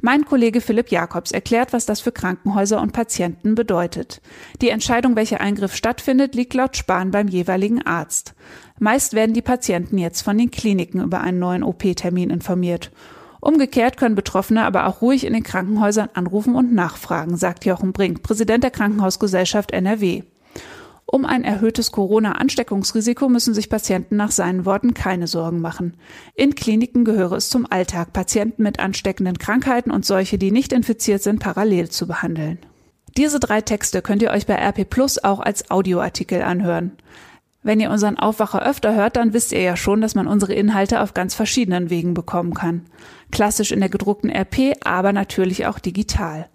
Mein 0.01 0.25
Kollege 0.25 0.63
Philipp 0.63 0.91
Jakobs 0.91 1.33
erklärt, 1.33 1.75
was 1.75 1.85
das 1.85 2.01
für 2.01 2.13
Krankenhäuser 2.13 2.81
und 2.81 2.95
Patienten 2.95 3.55
bedeutet. 3.55 4.23
Die 4.63 4.71
Entscheidung, 4.71 5.17
welcher 5.17 5.43
Eingriff 5.43 5.75
stattfindet, 5.75 6.35
liegt 6.35 6.55
laut 6.55 6.79
Spahn 6.79 7.11
beim 7.11 7.29
jeweiligen 7.29 7.83
Arzt. 7.83 8.35
Meist 8.79 9.13
werden 9.13 9.35
die 9.35 9.43
Patienten 9.43 9.99
jetzt 9.99 10.23
von 10.23 10.39
den 10.39 10.51
Kliniken 10.51 11.03
über 11.03 11.21
einen 11.21 11.39
neuen 11.39 11.63
OP-Termin 11.63 12.31
informiert. 12.31 12.91
Umgekehrt 13.47 13.97
können 13.97 14.17
Betroffene 14.17 14.65
aber 14.65 14.89
auch 14.89 15.03
ruhig 15.03 15.25
in 15.25 15.33
den 15.33 15.45
Krankenhäusern 15.45 16.09
anrufen 16.15 16.57
und 16.57 16.75
nachfragen, 16.75 17.37
sagt 17.37 17.65
Jochen 17.65 17.93
Brink, 17.93 18.25
Präsident 18.25 18.65
der 18.65 18.73
Krankenhausgesellschaft 18.73 19.71
NRW. 19.71 20.25
Um 21.05 21.25
ein 21.25 21.45
erhöhtes 21.45 21.93
Corona-Ansteckungsrisiko 21.93 23.29
müssen 23.29 23.55
sich 23.55 23.71
Patienten 23.71 24.17
nach 24.17 24.33
seinen 24.33 24.65
Worten 24.65 24.95
keine 24.95 25.29
Sorgen 25.29 25.61
machen. 25.61 25.95
In 26.35 26.57
Kliniken 26.57 27.05
gehöre 27.05 27.37
es 27.37 27.49
zum 27.49 27.71
Alltag, 27.71 28.13
Patienten 28.13 28.65
mit 28.65 28.81
ansteckenden 28.81 29.39
Krankheiten 29.39 29.93
und 29.93 30.05
solche, 30.05 30.39
die 30.39 30.51
nicht 30.51 30.73
infiziert 30.73 31.23
sind, 31.23 31.39
parallel 31.39 31.89
zu 31.89 32.09
behandeln. 32.09 32.59
Diese 33.17 33.39
drei 33.39 33.61
Texte 33.61 34.03
könnt 34.03 34.23
ihr 34.23 34.33
euch 34.33 34.47
bei 34.47 34.57
RP 34.57 34.91
Plus 34.91 35.23
auch 35.23 35.39
als 35.39 35.71
Audioartikel 35.71 36.43
anhören. 36.43 36.97
Wenn 37.63 37.79
ihr 37.79 37.91
unseren 37.91 38.17
Aufwacher 38.17 38.65
öfter 38.65 38.97
hört, 38.97 39.15
dann 39.15 39.33
wisst 39.33 39.53
ihr 39.53 39.61
ja 39.61 39.77
schon, 39.77 40.01
dass 40.01 40.17
man 40.17 40.27
unsere 40.27 40.53
Inhalte 40.53 41.01
auf 41.01 41.15
ganz 41.15 41.35
verschiedenen 41.35 41.91
Wegen 41.91 42.15
bekommen 42.15 42.55
kann. 42.55 42.87
Klassisch 43.31 43.73
in 43.73 43.81
der 43.81 43.89
gedruckten 43.89 44.31
RP, 44.31 44.77
aber 44.85 45.13
natürlich 45.13 45.67
auch 45.67 45.79
digital. 45.79 46.49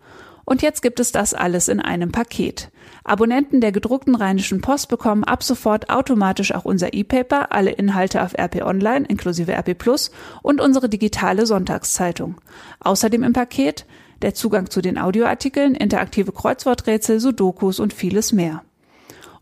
Und 0.46 0.62
jetzt 0.62 0.82
gibt 0.82 1.00
es 1.00 1.12
das 1.12 1.34
alles 1.34 1.68
in 1.68 1.80
einem 1.80 2.12
Paket. 2.12 2.72
Abonnenten 3.04 3.62
der 3.62 3.72
gedruckten 3.72 4.16
Rheinischen 4.16 4.62
Post 4.62 4.90
bekommen 4.90 5.24
ab 5.24 5.44
sofort 5.44 5.90
automatisch 5.90 6.54
auch 6.54 6.66
unser 6.66 6.94
E-Paper, 6.94 7.52
alle 7.52 7.72
Inhalte 7.72 8.22
auf 8.22 8.34
RP 8.38 8.62
Online 8.64 9.06
inklusive 9.08 9.54
RP 9.54 9.78
Plus 9.78 10.12
und 10.42 10.62
unsere 10.62 10.90
digitale 10.90 11.46
Sonntagszeitung. 11.46 12.36
Außerdem 12.80 13.24
im 13.24 13.34
Paket 13.34 13.86
der 14.22 14.34
Zugang 14.34 14.70
zu 14.70 14.82
den 14.82 14.98
Audioartikeln, 14.98 15.74
interaktive 15.74 16.32
Kreuzworträtsel, 16.32 17.20
Sudokus 17.20 17.80
und 17.80 17.94
vieles 17.94 18.32
mehr. 18.32 18.64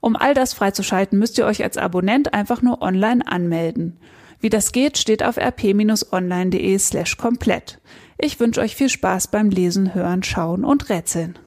Um 0.01 0.15
all 0.15 0.33
das 0.33 0.53
freizuschalten, 0.53 1.19
müsst 1.19 1.37
ihr 1.37 1.45
euch 1.45 1.63
als 1.63 1.77
Abonnent 1.77 2.33
einfach 2.33 2.61
nur 2.61 2.81
online 2.81 3.27
anmelden. 3.27 3.97
Wie 4.41 4.49
das 4.49 4.71
geht, 4.71 4.97
steht 4.97 5.23
auf 5.23 5.37
rp-online.de 5.37 6.77
slash 6.79 7.17
komplett. 7.17 7.79
Ich 8.17 8.39
wünsche 8.39 8.61
euch 8.61 8.75
viel 8.75 8.89
Spaß 8.89 9.27
beim 9.27 9.49
Lesen, 9.49 9.93
Hören, 9.93 10.23
Schauen 10.23 10.63
und 10.63 10.89
Rätseln. 10.89 11.37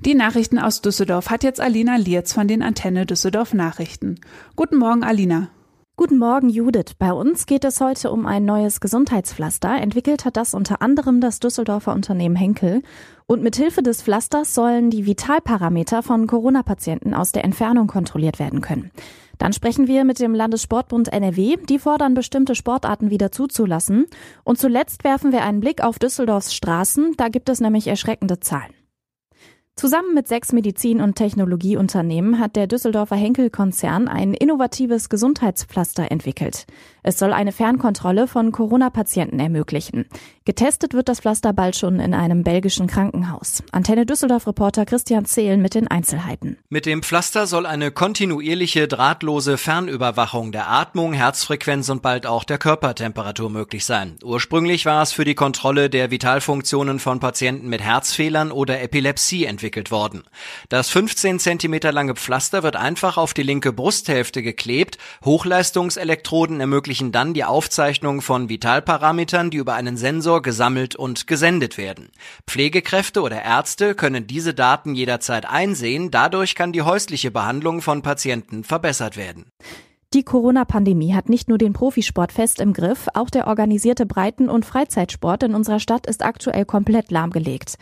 Die 0.00 0.14
Nachrichten 0.14 0.58
aus 0.58 0.82
Düsseldorf 0.82 1.30
hat 1.30 1.44
jetzt 1.44 1.60
Alina 1.60 1.96
Lierz 1.96 2.32
von 2.32 2.48
den 2.48 2.62
Antenne 2.62 3.06
Düsseldorf 3.06 3.54
Nachrichten. 3.54 4.20
Guten 4.54 4.76
Morgen, 4.76 5.02
Alina. 5.04 5.50
Guten 5.96 6.18
Morgen, 6.18 6.50
Judith. 6.50 6.94
Bei 6.98 7.10
uns 7.10 7.46
geht 7.46 7.64
es 7.64 7.80
heute 7.80 8.10
um 8.10 8.26
ein 8.26 8.44
neues 8.44 8.80
Gesundheitspflaster. 8.80 9.80
Entwickelt 9.80 10.26
hat 10.26 10.36
das 10.36 10.52
unter 10.52 10.82
anderem 10.82 11.22
das 11.22 11.40
Düsseldorfer 11.40 11.94
Unternehmen 11.94 12.36
Henkel. 12.36 12.82
Und 13.26 13.42
mit 13.42 13.56
Hilfe 13.56 13.82
des 13.82 14.02
Pflasters 14.02 14.54
sollen 14.54 14.90
die 14.90 15.06
Vitalparameter 15.06 16.02
von 16.02 16.26
Corona-Patienten 16.26 17.14
aus 17.14 17.32
der 17.32 17.44
Entfernung 17.44 17.86
kontrolliert 17.86 18.38
werden 18.38 18.60
können. 18.60 18.90
Dann 19.38 19.52
sprechen 19.52 19.86
wir 19.86 20.04
mit 20.04 20.20
dem 20.20 20.34
Landessportbund 20.34 21.12
NRW. 21.12 21.56
Die 21.68 21.78
fordern 21.78 22.14
bestimmte 22.14 22.54
Sportarten 22.54 23.10
wieder 23.10 23.32
zuzulassen. 23.32 24.06
Und 24.44 24.58
zuletzt 24.58 25.04
werfen 25.04 25.32
wir 25.32 25.42
einen 25.42 25.60
Blick 25.60 25.82
auf 25.82 25.98
Düsseldorfs 25.98 26.54
Straßen. 26.54 27.14
Da 27.16 27.28
gibt 27.28 27.48
es 27.48 27.60
nämlich 27.60 27.86
erschreckende 27.86 28.40
Zahlen. 28.40 28.72
Zusammen 29.78 30.14
mit 30.14 30.26
sechs 30.26 30.54
Medizin- 30.54 31.02
und 31.02 31.16
Technologieunternehmen 31.16 32.38
hat 32.38 32.56
der 32.56 32.66
Düsseldorfer 32.66 33.16
Henkel-Konzern 33.16 34.08
ein 34.08 34.32
innovatives 34.32 35.10
Gesundheitspflaster 35.10 36.10
entwickelt. 36.10 36.64
Es 37.08 37.20
soll 37.20 37.32
eine 37.32 37.52
Fernkontrolle 37.52 38.26
von 38.26 38.50
Corona-Patienten 38.50 39.38
ermöglichen. 39.38 40.06
Getestet 40.44 40.92
wird 40.92 41.08
das 41.08 41.20
Pflaster 41.20 41.52
bald 41.52 41.76
schon 41.76 42.00
in 42.00 42.14
einem 42.14 42.42
belgischen 42.42 42.88
Krankenhaus. 42.88 43.62
Antenne 43.70 44.06
Düsseldorf-Reporter 44.06 44.84
Christian 44.86 45.24
Zehlen 45.24 45.62
mit 45.62 45.76
den 45.76 45.86
Einzelheiten. 45.86 46.58
Mit 46.68 46.84
dem 46.84 47.04
Pflaster 47.04 47.46
soll 47.46 47.64
eine 47.64 47.92
kontinuierliche, 47.92 48.88
drahtlose 48.88 49.56
Fernüberwachung 49.56 50.50
der 50.50 50.68
Atmung, 50.68 51.12
Herzfrequenz 51.12 51.88
und 51.90 52.02
bald 52.02 52.26
auch 52.26 52.42
der 52.42 52.58
Körpertemperatur 52.58 53.50
möglich 53.50 53.84
sein. 53.84 54.16
Ursprünglich 54.24 54.84
war 54.84 55.04
es 55.04 55.12
für 55.12 55.24
die 55.24 55.36
Kontrolle 55.36 55.88
der 55.88 56.10
Vitalfunktionen 56.10 56.98
von 56.98 57.20
Patienten 57.20 57.68
mit 57.68 57.82
Herzfehlern 57.82 58.50
oder 58.50 58.80
Epilepsie 58.80 59.44
entwickelt 59.44 59.92
worden. 59.92 60.24
Das 60.70 60.90
15 60.90 61.38
cm 61.38 61.78
lange 61.92 62.16
Pflaster 62.16 62.64
wird 62.64 62.74
einfach 62.74 63.16
auf 63.16 63.32
die 63.32 63.44
linke 63.44 63.72
Brusthälfte 63.72 64.42
geklebt. 64.42 64.98
Hochleistungselektroden 65.24 66.58
ermöglichen 66.58 66.95
dann 67.12 67.34
die 67.34 67.44
Aufzeichnung 67.44 68.20
von 68.20 68.48
Vitalparametern, 68.48 69.50
die 69.50 69.58
über 69.58 69.74
einen 69.74 69.96
Sensor 69.96 70.42
gesammelt 70.42 70.96
und 70.96 71.26
gesendet 71.26 71.78
werden. 71.78 72.10
Pflegekräfte 72.46 73.22
oder 73.22 73.42
Ärzte 73.42 73.94
können 73.94 74.26
diese 74.26 74.54
Daten 74.54 74.94
jederzeit 74.94 75.48
einsehen. 75.48 76.10
Dadurch 76.10 76.54
kann 76.54 76.72
die 76.72 76.82
häusliche 76.82 77.30
Behandlung 77.30 77.82
von 77.82 78.02
Patienten 78.02 78.64
verbessert 78.64 79.16
werden. 79.16 79.46
Die 80.14 80.22
Corona-Pandemie 80.22 81.14
hat 81.14 81.28
nicht 81.28 81.48
nur 81.48 81.58
den 81.58 81.72
Profisport 81.72 82.32
fest 82.32 82.60
im 82.60 82.72
Griff, 82.72 83.08
auch 83.14 83.28
der 83.28 83.46
organisierte 83.46 84.06
Breiten- 84.06 84.48
und 84.48 84.64
Freizeitsport 84.64 85.42
in 85.42 85.54
unserer 85.54 85.80
Stadt 85.80 86.06
ist 86.06 86.24
aktuell 86.24 86.64
komplett 86.64 87.10
lahmgelegt. 87.10 87.76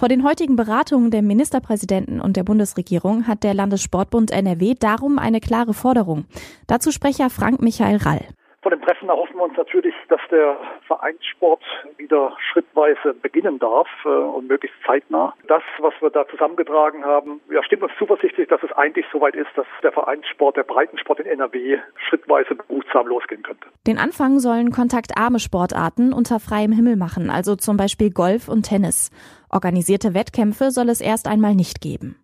Vor 0.00 0.08
den 0.08 0.22
heutigen 0.22 0.54
Beratungen 0.54 1.10
der 1.10 1.22
Ministerpräsidenten 1.22 2.20
und 2.20 2.36
der 2.36 2.44
Bundesregierung 2.44 3.26
hat 3.26 3.42
der 3.42 3.52
Landessportbund 3.52 4.30
NRW 4.30 4.74
darum 4.78 5.18
eine 5.18 5.40
klare 5.40 5.74
Forderung. 5.74 6.26
Dazu 6.68 6.92
Sprecher 6.92 7.30
Frank 7.30 7.60
Michael 7.62 7.96
Rall. 7.96 8.24
Vor 8.60 8.72
dem 8.72 8.82
Treffen 8.82 9.08
erhoffen 9.08 9.36
wir 9.36 9.44
uns 9.44 9.56
natürlich, 9.56 9.94
dass 10.08 10.20
der 10.32 10.56
Vereinssport 10.86 11.62
wieder 11.96 12.36
schrittweise 12.52 13.14
beginnen 13.14 13.60
darf 13.60 13.86
äh, 14.04 14.08
und 14.08 14.48
möglichst 14.48 14.76
zeitnah. 14.84 15.32
Das, 15.46 15.62
was 15.78 15.94
wir 16.00 16.10
da 16.10 16.26
zusammengetragen 16.28 17.04
haben, 17.04 17.40
ja, 17.50 17.62
stimmt 17.62 17.84
uns 17.84 17.92
zuversichtlich, 17.98 18.48
dass 18.48 18.60
es 18.64 18.72
eigentlich 18.72 19.06
soweit 19.12 19.36
ist, 19.36 19.50
dass 19.54 19.66
der 19.82 19.92
Vereinssport, 19.92 20.56
der 20.56 20.64
Breitensport 20.64 21.20
in 21.20 21.26
NRW 21.26 21.78
schrittweise 22.08 22.56
behutsam 22.56 23.06
losgehen 23.06 23.44
könnte. 23.44 23.68
Den 23.86 23.98
Anfang 23.98 24.40
sollen 24.40 24.72
kontaktarme 24.72 25.38
Sportarten 25.38 26.12
unter 26.12 26.40
freiem 26.40 26.72
Himmel 26.72 26.96
machen, 26.96 27.30
also 27.30 27.54
zum 27.54 27.76
Beispiel 27.76 28.10
Golf 28.10 28.48
und 28.48 28.64
Tennis. 28.64 29.12
Organisierte 29.50 30.14
Wettkämpfe 30.14 30.72
soll 30.72 30.88
es 30.88 31.00
erst 31.00 31.28
einmal 31.28 31.54
nicht 31.54 31.80
geben. 31.80 32.16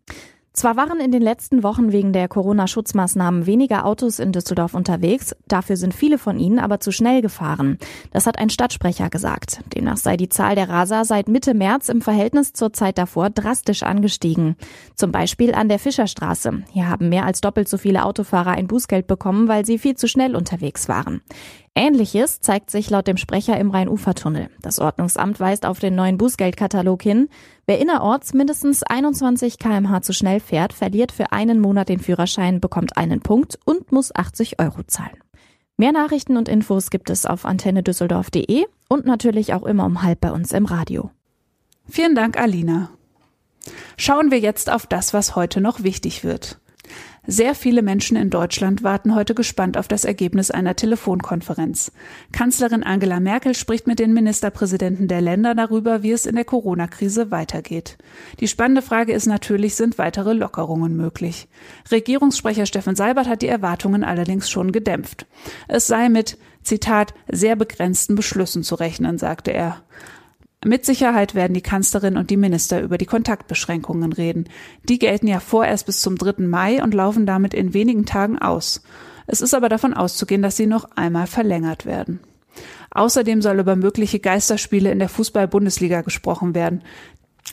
Zwar 0.54 0.76
waren 0.76 1.00
in 1.00 1.10
den 1.10 1.20
letzten 1.20 1.64
Wochen 1.64 1.90
wegen 1.90 2.12
der 2.12 2.28
Corona-Schutzmaßnahmen 2.28 3.44
weniger 3.44 3.84
Autos 3.84 4.20
in 4.20 4.30
Düsseldorf 4.30 4.74
unterwegs, 4.74 5.34
dafür 5.48 5.76
sind 5.76 5.92
viele 5.92 6.16
von 6.16 6.38
ihnen 6.38 6.60
aber 6.60 6.78
zu 6.78 6.92
schnell 6.92 7.22
gefahren. 7.22 7.76
Das 8.12 8.28
hat 8.28 8.38
ein 8.38 8.50
Stadtsprecher 8.50 9.10
gesagt. 9.10 9.62
Demnach 9.74 9.96
sei 9.96 10.16
die 10.16 10.28
Zahl 10.28 10.54
der 10.54 10.68
Raser 10.68 11.04
seit 11.04 11.26
Mitte 11.26 11.54
März 11.54 11.88
im 11.88 12.02
Verhältnis 12.02 12.52
zur 12.52 12.72
Zeit 12.72 12.98
davor 12.98 13.30
drastisch 13.30 13.82
angestiegen. 13.82 14.54
Zum 14.94 15.10
Beispiel 15.10 15.54
an 15.54 15.68
der 15.68 15.80
Fischerstraße. 15.80 16.62
Hier 16.70 16.88
haben 16.88 17.08
mehr 17.08 17.26
als 17.26 17.40
doppelt 17.40 17.68
so 17.68 17.76
viele 17.76 18.04
Autofahrer 18.04 18.52
ein 18.52 18.68
Bußgeld 18.68 19.08
bekommen, 19.08 19.48
weil 19.48 19.66
sie 19.66 19.78
viel 19.78 19.96
zu 19.96 20.06
schnell 20.06 20.36
unterwegs 20.36 20.88
waren. 20.88 21.20
Ähnliches 21.76 22.40
zeigt 22.40 22.70
sich 22.70 22.88
laut 22.88 23.08
dem 23.08 23.16
Sprecher 23.16 23.58
im 23.58 23.70
Rhein-Ufer-Tunnel. 23.70 24.48
Das 24.62 24.78
Ordnungsamt 24.78 25.40
weist 25.40 25.66
auf 25.66 25.80
den 25.80 25.96
neuen 25.96 26.18
Bußgeldkatalog 26.18 27.02
hin. 27.02 27.28
Wer 27.66 27.80
innerorts 27.80 28.32
mindestens 28.32 28.84
21 28.84 29.58
kmh 29.58 30.00
zu 30.02 30.12
schnell 30.12 30.38
fährt, 30.38 30.72
verliert 30.72 31.10
für 31.10 31.32
einen 31.32 31.58
Monat 31.58 31.88
den 31.88 31.98
Führerschein, 31.98 32.60
bekommt 32.60 32.96
einen 32.96 33.20
Punkt 33.20 33.58
und 33.64 33.90
muss 33.90 34.14
80 34.14 34.60
Euro 34.60 34.84
zahlen. 34.84 35.18
Mehr 35.76 35.90
Nachrichten 35.90 36.36
und 36.36 36.48
Infos 36.48 36.90
gibt 36.90 37.10
es 37.10 37.26
auf 37.26 37.44
antennedüsseldorf.de 37.44 38.66
und 38.88 39.06
natürlich 39.06 39.52
auch 39.52 39.64
immer 39.64 39.84
um 39.84 40.02
halb 40.02 40.20
bei 40.20 40.30
uns 40.30 40.52
im 40.52 40.66
Radio. 40.66 41.10
Vielen 41.88 42.14
Dank, 42.14 42.38
Alina. 42.38 42.90
Schauen 43.96 44.30
wir 44.30 44.38
jetzt 44.38 44.70
auf 44.70 44.86
das, 44.86 45.12
was 45.12 45.34
heute 45.34 45.60
noch 45.60 45.82
wichtig 45.82 46.22
wird. 46.22 46.60
Sehr 47.26 47.54
viele 47.54 47.80
Menschen 47.80 48.18
in 48.18 48.28
Deutschland 48.28 48.82
warten 48.82 49.14
heute 49.14 49.34
gespannt 49.34 49.78
auf 49.78 49.88
das 49.88 50.04
Ergebnis 50.04 50.50
einer 50.50 50.76
Telefonkonferenz. 50.76 51.90
Kanzlerin 52.32 52.82
Angela 52.82 53.18
Merkel 53.18 53.54
spricht 53.54 53.86
mit 53.86 53.98
den 53.98 54.12
Ministerpräsidenten 54.12 55.08
der 55.08 55.22
Länder 55.22 55.54
darüber, 55.54 56.02
wie 56.02 56.12
es 56.12 56.26
in 56.26 56.34
der 56.34 56.44
Corona-Krise 56.44 57.30
weitergeht. 57.30 57.96
Die 58.40 58.48
spannende 58.48 58.82
Frage 58.82 59.14
ist 59.14 59.24
natürlich, 59.24 59.74
sind 59.74 59.96
weitere 59.96 60.34
Lockerungen 60.34 60.96
möglich? 60.96 61.48
Regierungssprecher 61.90 62.66
Steffen 62.66 62.94
Seibert 62.94 63.26
hat 63.26 63.40
die 63.40 63.48
Erwartungen 63.48 64.04
allerdings 64.04 64.50
schon 64.50 64.70
gedämpft. 64.70 65.26
Es 65.66 65.86
sei 65.86 66.10
mit 66.10 66.36
Zitat, 66.62 67.14
sehr 67.30 67.56
begrenzten 67.56 68.16
Beschlüssen 68.16 68.62
zu 68.62 68.74
rechnen, 68.74 69.16
sagte 69.16 69.50
er. 69.50 69.82
Mit 70.64 70.86
Sicherheit 70.86 71.34
werden 71.34 71.52
die 71.52 71.60
Kanzlerin 71.60 72.16
und 72.16 72.30
die 72.30 72.38
Minister 72.38 72.80
über 72.80 72.96
die 72.96 73.04
Kontaktbeschränkungen 73.04 74.14
reden. 74.14 74.48
Die 74.84 74.98
gelten 74.98 75.26
ja 75.26 75.38
vorerst 75.38 75.84
bis 75.84 76.00
zum 76.00 76.16
3. 76.16 76.42
Mai 76.46 76.82
und 76.82 76.94
laufen 76.94 77.26
damit 77.26 77.52
in 77.52 77.74
wenigen 77.74 78.06
Tagen 78.06 78.38
aus. 78.38 78.82
Es 79.26 79.42
ist 79.42 79.52
aber 79.54 79.68
davon 79.68 79.92
auszugehen, 79.92 80.40
dass 80.40 80.56
sie 80.56 80.66
noch 80.66 80.90
einmal 80.96 81.26
verlängert 81.26 81.84
werden. 81.84 82.20
Außerdem 82.90 83.42
soll 83.42 83.58
über 83.58 83.76
mögliche 83.76 84.20
Geisterspiele 84.20 84.90
in 84.90 85.00
der 85.00 85.10
Fußball-Bundesliga 85.10 86.00
gesprochen 86.00 86.54
werden. 86.54 86.82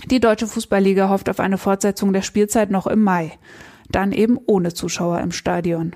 Die 0.10 0.22
Deutsche 0.22 0.48
Fußballliga 0.48 1.10
hofft 1.10 1.30
auf 1.30 1.42
eine 1.42 1.58
Fortsetzung 1.58 2.14
der 2.14 2.22
Spielzeit 2.22 2.72
noch 2.72 2.88
im 2.88 3.04
Mai. 3.04 3.34
Dann 3.90 4.14
eben 4.14 4.40
ohne 4.46 4.74
Zuschauer 4.74 5.20
im 5.20 5.34
Stadion. 5.34 5.96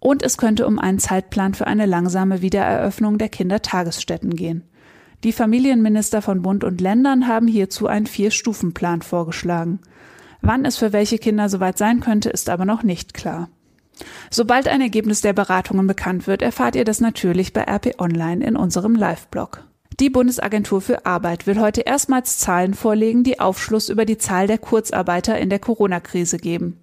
Und 0.00 0.24
es 0.24 0.36
könnte 0.36 0.66
um 0.66 0.80
einen 0.80 0.98
Zeitplan 0.98 1.54
für 1.54 1.68
eine 1.68 1.86
langsame 1.86 2.42
Wiedereröffnung 2.42 3.18
der 3.18 3.28
Kindertagesstätten 3.28 4.34
gehen. 4.34 4.64
Die 5.24 5.32
Familienminister 5.32 6.20
von 6.20 6.42
Bund 6.42 6.64
und 6.64 6.82
Ländern 6.82 7.26
haben 7.26 7.48
hierzu 7.48 7.86
einen 7.86 8.06
Vier-Stufen-Plan 8.06 9.00
vorgeschlagen. 9.00 9.80
Wann 10.42 10.66
es 10.66 10.76
für 10.76 10.92
welche 10.92 11.16
Kinder 11.16 11.48
soweit 11.48 11.78
sein 11.78 12.00
könnte, 12.00 12.28
ist 12.28 12.50
aber 12.50 12.66
noch 12.66 12.82
nicht 12.82 13.14
klar. 13.14 13.48
Sobald 14.30 14.68
ein 14.68 14.82
Ergebnis 14.82 15.22
der 15.22 15.32
Beratungen 15.32 15.86
bekannt 15.86 16.26
wird, 16.26 16.42
erfahrt 16.42 16.76
ihr 16.76 16.84
das 16.84 17.00
natürlich 17.00 17.54
bei 17.54 17.62
RP 17.62 17.98
Online 17.98 18.44
in 18.44 18.54
unserem 18.54 18.94
Live-Blog. 18.94 19.64
Die 20.00 20.10
Bundesagentur 20.10 20.80
für 20.80 21.06
Arbeit 21.06 21.46
will 21.46 21.60
heute 21.60 21.82
erstmals 21.82 22.38
Zahlen 22.38 22.74
vorlegen, 22.74 23.22
die 23.22 23.38
Aufschluss 23.38 23.88
über 23.88 24.04
die 24.04 24.18
Zahl 24.18 24.48
der 24.48 24.58
Kurzarbeiter 24.58 25.38
in 25.38 25.50
der 25.50 25.60
Corona-Krise 25.60 26.38
geben. 26.38 26.80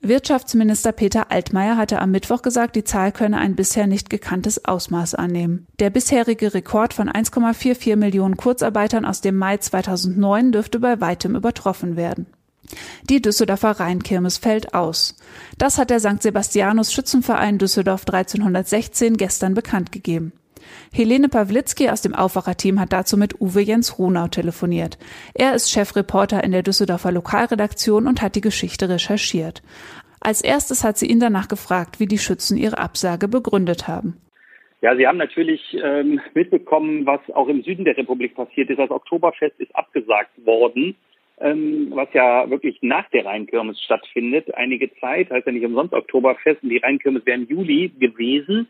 Wirtschaftsminister 0.00 0.90
Peter 0.90 1.30
Altmaier 1.30 1.76
hatte 1.76 2.00
am 2.00 2.10
Mittwoch 2.10 2.42
gesagt, 2.42 2.74
die 2.74 2.82
Zahl 2.82 3.12
könne 3.12 3.38
ein 3.38 3.54
bisher 3.54 3.86
nicht 3.86 4.10
gekanntes 4.10 4.64
Ausmaß 4.64 5.14
annehmen. 5.14 5.66
Der 5.78 5.90
bisherige 5.90 6.52
Rekord 6.52 6.94
von 6.94 7.08
1,44 7.08 7.94
Millionen 7.94 8.36
Kurzarbeitern 8.36 9.04
aus 9.04 9.20
dem 9.20 9.36
Mai 9.36 9.58
2009 9.58 10.50
dürfte 10.50 10.80
bei 10.80 11.00
weitem 11.00 11.36
übertroffen 11.36 11.96
werden. 11.96 12.26
Die 13.08 13.22
Düsseldorfer 13.22 13.80
Rheinkirmes 13.80 14.38
fällt 14.38 14.74
aus. 14.74 15.16
Das 15.58 15.78
hat 15.78 15.90
der 15.90 16.00
St. 16.00 16.22
Sebastianus 16.22 16.92
Schützenverein 16.92 17.58
Düsseldorf 17.58 18.02
1316 18.06 19.16
gestern 19.16 19.54
bekannt 19.54 19.92
gegeben. 19.92 20.32
Helene 20.92 21.28
Pawlitzki 21.28 21.88
aus 21.88 22.02
dem 22.02 22.14
Aufwacherteam 22.14 22.80
hat 22.80 22.92
dazu 22.92 23.16
mit 23.16 23.40
Uwe 23.40 23.60
Jens 23.60 23.98
Runau 23.98 24.28
telefoniert. 24.28 24.98
Er 25.34 25.54
ist 25.54 25.70
Chefreporter 25.70 26.42
in 26.44 26.52
der 26.52 26.62
Düsseldorfer 26.62 27.12
Lokalredaktion 27.12 28.06
und 28.06 28.22
hat 28.22 28.36
die 28.36 28.40
Geschichte 28.40 28.88
recherchiert. 28.88 29.62
Als 30.20 30.42
erstes 30.42 30.84
hat 30.84 30.98
sie 30.98 31.06
ihn 31.06 31.20
danach 31.20 31.48
gefragt, 31.48 32.00
wie 32.00 32.06
die 32.06 32.18
Schützen 32.18 32.56
ihre 32.56 32.78
Absage 32.78 33.28
begründet 33.28 33.86
haben. 33.86 34.20
Ja, 34.80 34.94
Sie 34.94 35.06
haben 35.06 35.18
natürlich 35.18 35.76
ähm, 35.82 36.20
mitbekommen, 36.34 37.04
was 37.04 37.20
auch 37.34 37.48
im 37.48 37.62
Süden 37.62 37.84
der 37.84 37.96
Republik 37.96 38.36
passiert 38.36 38.70
ist. 38.70 38.78
Das 38.78 38.90
Oktoberfest 38.90 39.58
ist 39.58 39.74
abgesagt 39.74 40.30
worden, 40.46 40.94
ähm, 41.40 41.88
was 41.90 42.08
ja 42.12 42.48
wirklich 42.48 42.78
nach 42.82 43.08
der 43.10 43.24
Rheinkirmes 43.24 43.80
stattfindet. 43.82 44.54
Einige 44.54 44.94
Zeit, 45.00 45.30
heißt 45.30 45.46
ja 45.46 45.52
nicht 45.52 45.64
umsonst 45.64 45.94
Oktoberfest, 45.94 46.62
und 46.62 46.68
die 46.68 46.78
Rheinkirmes 46.78 47.26
wäre 47.26 47.38
im 47.38 47.48
Juli 47.48 47.90
gewesen. 47.98 48.68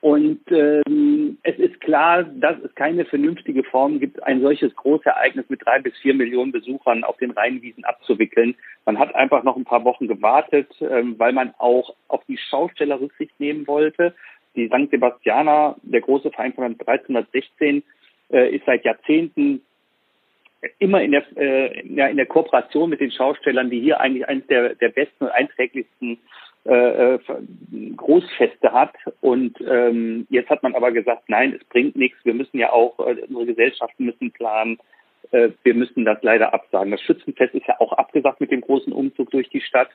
Und 0.00 0.40
ähm, 0.50 1.36
es 1.42 1.58
ist 1.58 1.78
klar, 1.82 2.24
dass 2.24 2.58
es 2.64 2.74
keine 2.74 3.04
vernünftige 3.04 3.62
Form 3.64 4.00
gibt, 4.00 4.22
ein 4.22 4.40
solches 4.40 4.74
Großereignis 4.74 5.44
mit 5.50 5.64
drei 5.64 5.78
bis 5.78 5.94
vier 5.98 6.14
Millionen 6.14 6.52
Besuchern 6.52 7.04
auf 7.04 7.18
den 7.18 7.32
Rheinwiesen 7.32 7.84
abzuwickeln. 7.84 8.54
Man 8.86 8.98
hat 8.98 9.14
einfach 9.14 9.42
noch 9.42 9.56
ein 9.56 9.66
paar 9.66 9.84
Wochen 9.84 10.08
gewartet, 10.08 10.68
ähm, 10.80 11.18
weil 11.18 11.32
man 11.32 11.52
auch 11.58 11.94
auf 12.08 12.24
die 12.26 12.38
Schausteller 12.38 12.98
Rücksicht 12.98 13.38
nehmen 13.38 13.66
wollte. 13.66 14.14
Die 14.56 14.68
St. 14.68 14.90
Sebastianer, 14.90 15.76
der 15.82 16.00
große 16.00 16.30
Verein 16.30 16.54
von 16.54 16.64
1316, 16.64 17.82
äh, 18.32 18.56
ist 18.56 18.64
seit 18.64 18.84
Jahrzehnten 18.86 19.60
immer 20.78 21.02
in 21.02 21.12
der, 21.12 21.24
äh, 21.36 21.80
in 21.80 21.96
der 22.16 22.26
Kooperation 22.26 22.88
mit 22.88 23.00
den 23.00 23.12
Schaustellern, 23.12 23.70
die 23.70 23.80
hier 23.80 24.00
eigentlich 24.00 24.26
eines 24.28 24.46
der, 24.46 24.74
der 24.76 24.88
besten 24.88 25.24
und 25.24 25.30
einträglichsten 25.30 26.18
äh, 26.64 27.14
äh, 27.14 27.18
Großfeste 27.96 28.72
hat. 28.72 28.94
Und 29.20 29.58
ähm, 29.66 30.26
jetzt 30.28 30.50
hat 30.50 30.62
man 30.62 30.74
aber 30.74 30.92
gesagt, 30.92 31.24
nein, 31.28 31.58
es 31.58 31.66
bringt 31.68 31.96
nichts. 31.96 32.18
Wir 32.24 32.34
müssen 32.34 32.58
ja 32.58 32.70
auch, 32.70 32.98
äh, 32.98 33.16
unsere 33.28 33.46
Gesellschaften 33.46 34.04
müssen 34.04 34.30
planen. 34.30 34.78
Äh, 35.30 35.50
wir 35.62 35.74
müssen 35.74 36.04
das 36.04 36.18
leider 36.22 36.52
absagen. 36.52 36.90
Das 36.90 37.00
Schützenfest 37.00 37.54
ist 37.54 37.66
ja 37.66 37.80
auch 37.80 37.92
abgesagt 37.92 38.40
mit 38.40 38.50
dem 38.50 38.60
großen 38.60 38.92
Umzug 38.92 39.30
durch 39.30 39.48
die 39.48 39.60
Stadt 39.62 39.90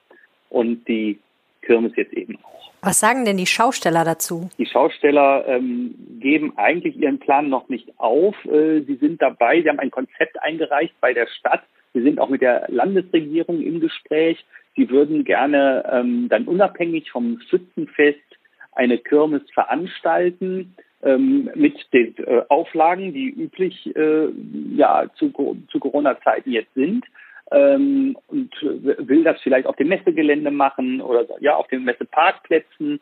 und 0.50 0.88
die 0.88 1.20
Kirmes 1.62 1.96
jetzt 1.96 2.14
eben 2.14 2.38
auch. 2.44 2.72
Was 2.82 3.00
sagen 3.00 3.26
denn 3.26 3.38
die 3.38 3.48
Schausteller 3.48 4.04
dazu? 4.04 4.50
Die 4.58 4.68
Schausteller 4.68 5.48
ähm, 5.48 5.96
geben 6.20 6.54
eigentlich 6.56 6.96
ihren 6.98 7.20
Plan 7.20 7.50
noch 7.50 7.68
nicht 7.68 8.00
auf. 8.00 8.36
Äh, 8.46 8.82
sie 8.82 8.96
sind 8.96 9.22
dabei, 9.22 9.62
sie 9.62 9.70
haben 9.70 9.80
ein 9.80 9.92
Konzept 9.92 10.42
eingereicht 10.42 10.94
bei 11.02 11.14
der 11.14 11.28
Stadt. 11.28 11.64
Sie 11.96 12.02
sind 12.02 12.20
auch 12.20 12.28
mit 12.28 12.42
der 12.42 12.66
Landesregierung 12.68 13.62
im 13.62 13.80
Gespräch. 13.80 14.46
Sie 14.76 14.90
würden 14.90 15.24
gerne 15.24 15.90
ähm, 15.90 16.28
dann 16.30 16.44
unabhängig 16.44 17.10
vom 17.10 17.40
Schützenfest 17.50 18.20
eine 18.74 18.98
Kirmes 18.98 19.42
veranstalten 19.54 20.76
ähm, 21.02 21.50
mit 21.56 21.78
den 21.94 22.14
äh, 22.18 22.42
Auflagen, 22.50 23.14
die 23.14 23.30
üblich 23.30 23.96
äh, 23.96 24.28
ja 24.76 25.06
zu, 25.16 25.32
zu 25.70 25.80
Corona-Zeiten 25.80 26.52
jetzt 26.52 26.74
sind. 26.74 27.06
Ähm, 27.52 28.18
und 28.28 28.52
will 28.62 29.24
das 29.24 29.40
vielleicht 29.42 29.68
auf 29.68 29.78
dem 29.78 29.88
Messegelände 29.88 30.52
machen 30.52 31.00
oder 31.00 31.26
ja 31.40 31.56
auf 31.56 31.68
den 31.70 31.86
Messeparkplätzen. 31.86 33.00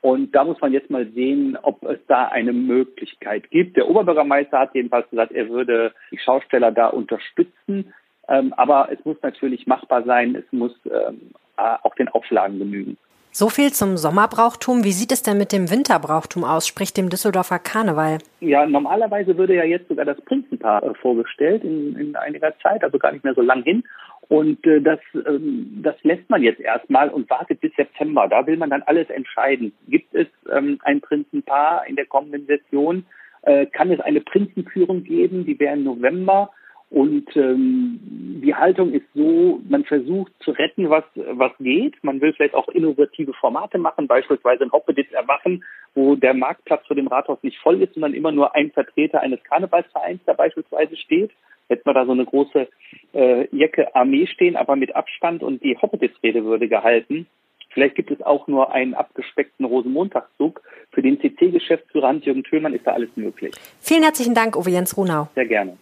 Und 0.00 0.34
da 0.34 0.44
muss 0.44 0.60
man 0.60 0.72
jetzt 0.72 0.90
mal 0.90 1.06
sehen, 1.14 1.56
ob 1.62 1.84
es 1.84 2.00
da 2.08 2.26
eine 2.26 2.52
Möglichkeit 2.52 3.50
gibt. 3.50 3.76
Der 3.76 3.88
Oberbürgermeister 3.88 4.58
hat 4.58 4.74
jedenfalls 4.74 5.08
gesagt, 5.08 5.32
er 5.32 5.48
würde 5.48 5.94
die 6.10 6.18
Schausteller 6.18 6.72
da 6.72 6.88
unterstützen. 6.88 7.94
Ähm, 8.28 8.52
aber 8.54 8.88
es 8.90 9.04
muss 9.04 9.16
natürlich 9.22 9.66
machbar 9.66 10.02
sein, 10.04 10.34
es 10.34 10.50
muss 10.52 10.72
ähm, 10.86 11.32
auch 11.56 11.94
den 11.94 12.08
Auflagen 12.08 12.58
genügen. 12.58 12.96
So 13.36 13.48
viel 13.48 13.72
zum 13.72 13.96
Sommerbrauchtum. 13.96 14.84
Wie 14.84 14.92
sieht 14.92 15.10
es 15.10 15.22
denn 15.22 15.38
mit 15.38 15.50
dem 15.50 15.68
Winterbrauchtum 15.68 16.44
aus, 16.44 16.68
sprich 16.68 16.92
dem 16.92 17.08
Düsseldorfer 17.08 17.58
Karneval? 17.58 18.18
Ja, 18.38 18.64
normalerweise 18.64 19.36
würde 19.36 19.56
ja 19.56 19.64
jetzt 19.64 19.88
sogar 19.88 20.04
das 20.04 20.20
Prinzenpaar 20.20 20.84
äh, 20.84 20.94
vorgestellt 20.94 21.64
in, 21.64 21.96
in 21.96 22.14
einiger 22.14 22.56
Zeit, 22.60 22.84
also 22.84 22.96
gar 22.96 23.10
nicht 23.10 23.24
mehr 23.24 23.34
so 23.34 23.40
lang 23.40 23.64
hin. 23.64 23.82
Und 24.28 24.64
äh, 24.64 24.80
das, 24.80 25.00
ähm, 25.26 25.80
das 25.82 25.96
lässt 26.04 26.30
man 26.30 26.44
jetzt 26.44 26.60
erstmal 26.60 27.08
und 27.08 27.28
wartet 27.28 27.60
bis 27.60 27.74
September. 27.74 28.28
Da 28.28 28.46
will 28.46 28.56
man 28.56 28.70
dann 28.70 28.82
alles 28.82 29.10
entscheiden. 29.10 29.72
Gibt 29.88 30.14
es 30.14 30.28
ähm, 30.52 30.78
ein 30.84 31.00
Prinzenpaar 31.00 31.88
in 31.88 31.96
der 31.96 32.06
kommenden 32.06 32.46
Session? 32.46 33.04
Äh, 33.42 33.66
kann 33.66 33.90
es 33.90 33.98
eine 33.98 34.20
Prinzenführung 34.20 35.02
geben? 35.02 35.44
Die 35.44 35.58
wäre 35.58 35.74
im 35.74 35.82
November. 35.82 36.52
Und 36.94 37.26
ähm, 37.34 37.98
die 38.40 38.54
Haltung 38.54 38.92
ist 38.92 39.06
so, 39.16 39.60
man 39.68 39.82
versucht 39.82 40.30
zu 40.38 40.52
retten, 40.52 40.90
was, 40.90 41.02
was 41.16 41.50
geht. 41.58 41.96
Man 42.04 42.20
will 42.20 42.32
vielleicht 42.32 42.54
auch 42.54 42.68
innovative 42.68 43.32
Formate 43.32 43.78
machen, 43.78 44.06
beispielsweise 44.06 44.62
ein 44.62 44.70
Hoppeditz 44.70 45.10
erwachen, 45.10 45.64
wo 45.96 46.14
der 46.14 46.34
Marktplatz 46.34 46.86
vor 46.86 46.94
dem 46.94 47.08
Rathaus 47.08 47.42
nicht 47.42 47.58
voll 47.58 47.82
ist, 47.82 47.94
sondern 47.94 48.14
immer 48.14 48.30
nur 48.30 48.54
ein 48.54 48.70
Vertreter 48.70 49.22
eines 49.22 49.42
Karnevalsvereins 49.42 50.20
da 50.24 50.34
beispielsweise 50.34 50.96
steht. 50.96 51.32
Hätten 51.68 51.84
wir 51.84 51.94
da 51.94 52.06
so 52.06 52.12
eine 52.12 52.26
große 52.26 52.68
äh, 53.12 53.48
Jacke 53.50 53.92
Armee 53.96 54.28
stehen, 54.28 54.54
aber 54.54 54.76
mit 54.76 54.94
Abstand 54.94 55.42
und 55.42 55.64
die 55.64 55.76
Hoppeditz-Rede 55.76 56.44
würde 56.44 56.68
gehalten. 56.68 57.26
Vielleicht 57.70 57.96
gibt 57.96 58.12
es 58.12 58.22
auch 58.22 58.46
nur 58.46 58.72
einen 58.72 58.94
abgespeckten 58.94 59.66
Rosenmontagszug. 59.66 60.62
Für 60.92 61.02
den 61.02 61.18
CC-Geschäftsführer 61.20 62.06
Hans-Jürgen 62.06 62.44
Thülmann 62.44 62.72
ist 62.72 62.86
da 62.86 62.92
alles 62.92 63.10
möglich. 63.16 63.52
Vielen 63.80 64.04
herzlichen 64.04 64.36
Dank, 64.36 64.54
Uwe 64.56 64.70
Jens 64.70 64.96
Runau. 64.96 65.26
Sehr 65.34 65.46
gerne. 65.46 65.76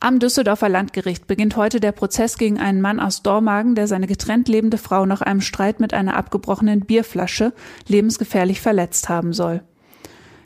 Am 0.00 0.18
Düsseldorfer 0.18 0.68
Landgericht 0.68 1.26
beginnt 1.26 1.56
heute 1.56 1.80
der 1.80 1.92
Prozess 1.92 2.36
gegen 2.36 2.58
einen 2.58 2.80
Mann 2.80 3.00
aus 3.00 3.22
Dormagen, 3.22 3.74
der 3.74 3.88
seine 3.88 4.06
getrennt 4.06 4.48
lebende 4.48 4.78
Frau 4.78 5.06
nach 5.06 5.22
einem 5.22 5.40
Streit 5.40 5.80
mit 5.80 5.94
einer 5.94 6.16
abgebrochenen 6.16 6.80
Bierflasche 6.80 7.52
lebensgefährlich 7.88 8.60
verletzt 8.60 9.08
haben 9.08 9.32
soll. 9.32 9.62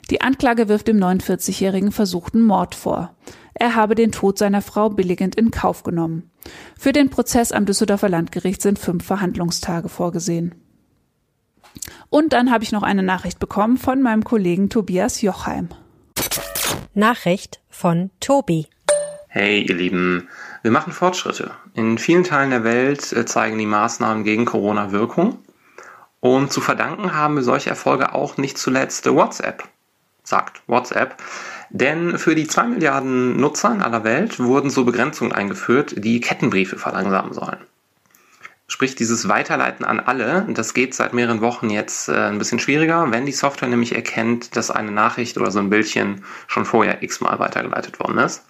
Die 0.09 0.21
Anklage 0.21 0.67
wirft 0.67 0.87
dem 0.87 0.97
49-jährigen 0.97 1.91
versuchten 1.91 2.41
Mord 2.41 2.75
vor. 2.75 3.15
Er 3.53 3.75
habe 3.75 3.95
den 3.95 4.11
Tod 4.11 4.37
seiner 4.37 4.61
Frau 4.61 4.89
billigend 4.89 5.35
in 5.35 5.51
Kauf 5.51 5.83
genommen. 5.83 6.31
Für 6.77 6.91
den 6.91 7.09
Prozess 7.09 7.51
am 7.51 7.65
Düsseldorfer 7.65 8.09
Landgericht 8.09 8.61
sind 8.61 8.79
fünf 8.79 9.05
Verhandlungstage 9.05 9.89
vorgesehen. 9.89 10.55
Und 12.09 12.33
dann 12.33 12.51
habe 12.51 12.63
ich 12.63 12.71
noch 12.71 12.83
eine 12.83 13.03
Nachricht 13.03 13.39
bekommen 13.39 13.77
von 13.77 14.01
meinem 14.01 14.23
Kollegen 14.23 14.69
Tobias 14.69 15.21
Jochheim. 15.21 15.69
Nachricht 16.93 17.61
von 17.69 18.09
Tobi. 18.19 18.67
Hey, 19.33 19.61
ihr 19.61 19.75
Lieben, 19.75 20.27
wir 20.61 20.71
machen 20.71 20.91
Fortschritte. 20.91 21.51
In 21.73 21.97
vielen 21.97 22.25
Teilen 22.25 22.49
der 22.49 22.65
Welt 22.65 23.13
äh, 23.13 23.25
zeigen 23.25 23.57
die 23.57 23.65
Maßnahmen 23.65 24.25
gegen 24.25 24.43
Corona 24.43 24.91
Wirkung. 24.91 25.39
Und 26.19 26.51
zu 26.51 26.59
verdanken 26.59 27.15
haben 27.15 27.35
wir 27.35 27.43
solche 27.43 27.69
Erfolge 27.69 28.13
auch 28.13 28.35
nicht 28.35 28.57
zuletzt 28.57 29.05
WhatsApp, 29.05 29.63
sagt 30.25 30.61
WhatsApp. 30.67 31.15
Denn 31.69 32.17
für 32.17 32.35
die 32.35 32.45
zwei 32.45 32.65
Milliarden 32.65 33.37
Nutzer 33.37 33.71
in 33.71 33.81
aller 33.81 34.03
Welt 34.03 34.37
wurden 34.37 34.69
so 34.69 34.83
Begrenzungen 34.83 35.31
eingeführt, 35.31 35.93
die 35.95 36.19
Kettenbriefe 36.19 36.77
verlangsamen 36.77 37.31
sollen. 37.31 37.59
Sprich, 38.67 38.95
dieses 38.95 39.29
Weiterleiten 39.29 39.85
an 39.85 40.01
alle, 40.01 40.45
das 40.49 40.73
geht 40.73 40.93
seit 40.93 41.13
mehreren 41.13 41.39
Wochen 41.39 41.69
jetzt 41.69 42.09
äh, 42.09 42.17
ein 42.17 42.37
bisschen 42.37 42.59
schwieriger, 42.59 43.09
wenn 43.11 43.25
die 43.25 43.31
Software 43.31 43.69
nämlich 43.69 43.95
erkennt, 43.95 44.57
dass 44.57 44.71
eine 44.71 44.91
Nachricht 44.91 45.37
oder 45.37 45.51
so 45.51 45.59
ein 45.59 45.69
Bildchen 45.69 46.25
schon 46.47 46.65
vorher 46.65 47.01
x-mal 47.01 47.39
weitergeleitet 47.39 47.97
worden 48.01 48.17
ist. 48.17 48.43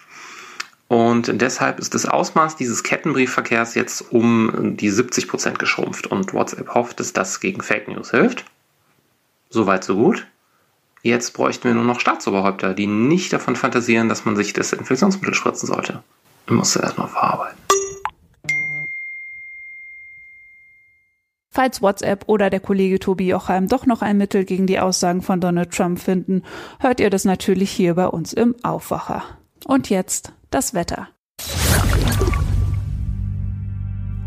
Und 0.92 1.40
deshalb 1.40 1.78
ist 1.78 1.94
das 1.94 2.04
Ausmaß 2.04 2.56
dieses 2.56 2.82
Kettenbriefverkehrs 2.82 3.74
jetzt 3.74 4.12
um 4.12 4.76
die 4.76 4.90
70 4.90 5.26
Prozent 5.26 5.58
geschrumpft 5.58 6.06
und 6.06 6.34
WhatsApp 6.34 6.74
hofft, 6.74 7.00
dass 7.00 7.14
das 7.14 7.40
gegen 7.40 7.62
Fake 7.62 7.88
News 7.88 8.10
hilft. 8.10 8.44
Soweit, 9.48 9.84
so 9.84 9.96
gut. 9.96 10.26
Jetzt 11.00 11.30
bräuchten 11.30 11.64
wir 11.64 11.72
nur 11.72 11.84
noch 11.84 11.98
Staatsoberhäupter, 11.98 12.74
die 12.74 12.86
nicht 12.86 13.32
davon 13.32 13.56
fantasieren, 13.56 14.10
dass 14.10 14.26
man 14.26 14.36
sich 14.36 14.52
Desinfektionsmittel 14.52 15.32
spritzen 15.32 15.66
sollte. 15.66 16.02
Ich 16.44 16.52
musste 16.52 16.80
erstmal 16.80 17.08
verarbeiten. 17.08 17.56
Falls 21.48 21.80
WhatsApp 21.80 22.24
oder 22.26 22.50
der 22.50 22.60
Kollege 22.60 22.98
Tobi 22.98 23.28
Jochheim 23.28 23.66
doch 23.66 23.86
noch 23.86 24.02
ein 24.02 24.18
Mittel 24.18 24.44
gegen 24.44 24.66
die 24.66 24.78
Aussagen 24.78 25.22
von 25.22 25.40
Donald 25.40 25.70
Trump 25.70 25.98
finden, 25.98 26.42
hört 26.80 27.00
ihr 27.00 27.08
das 27.08 27.24
natürlich 27.24 27.70
hier 27.70 27.94
bei 27.94 28.08
uns 28.08 28.34
im 28.34 28.54
Aufwacher. 28.62 29.24
Und 29.64 29.88
jetzt 29.88 30.34
das 30.54 30.74
Wetter. 30.74 31.08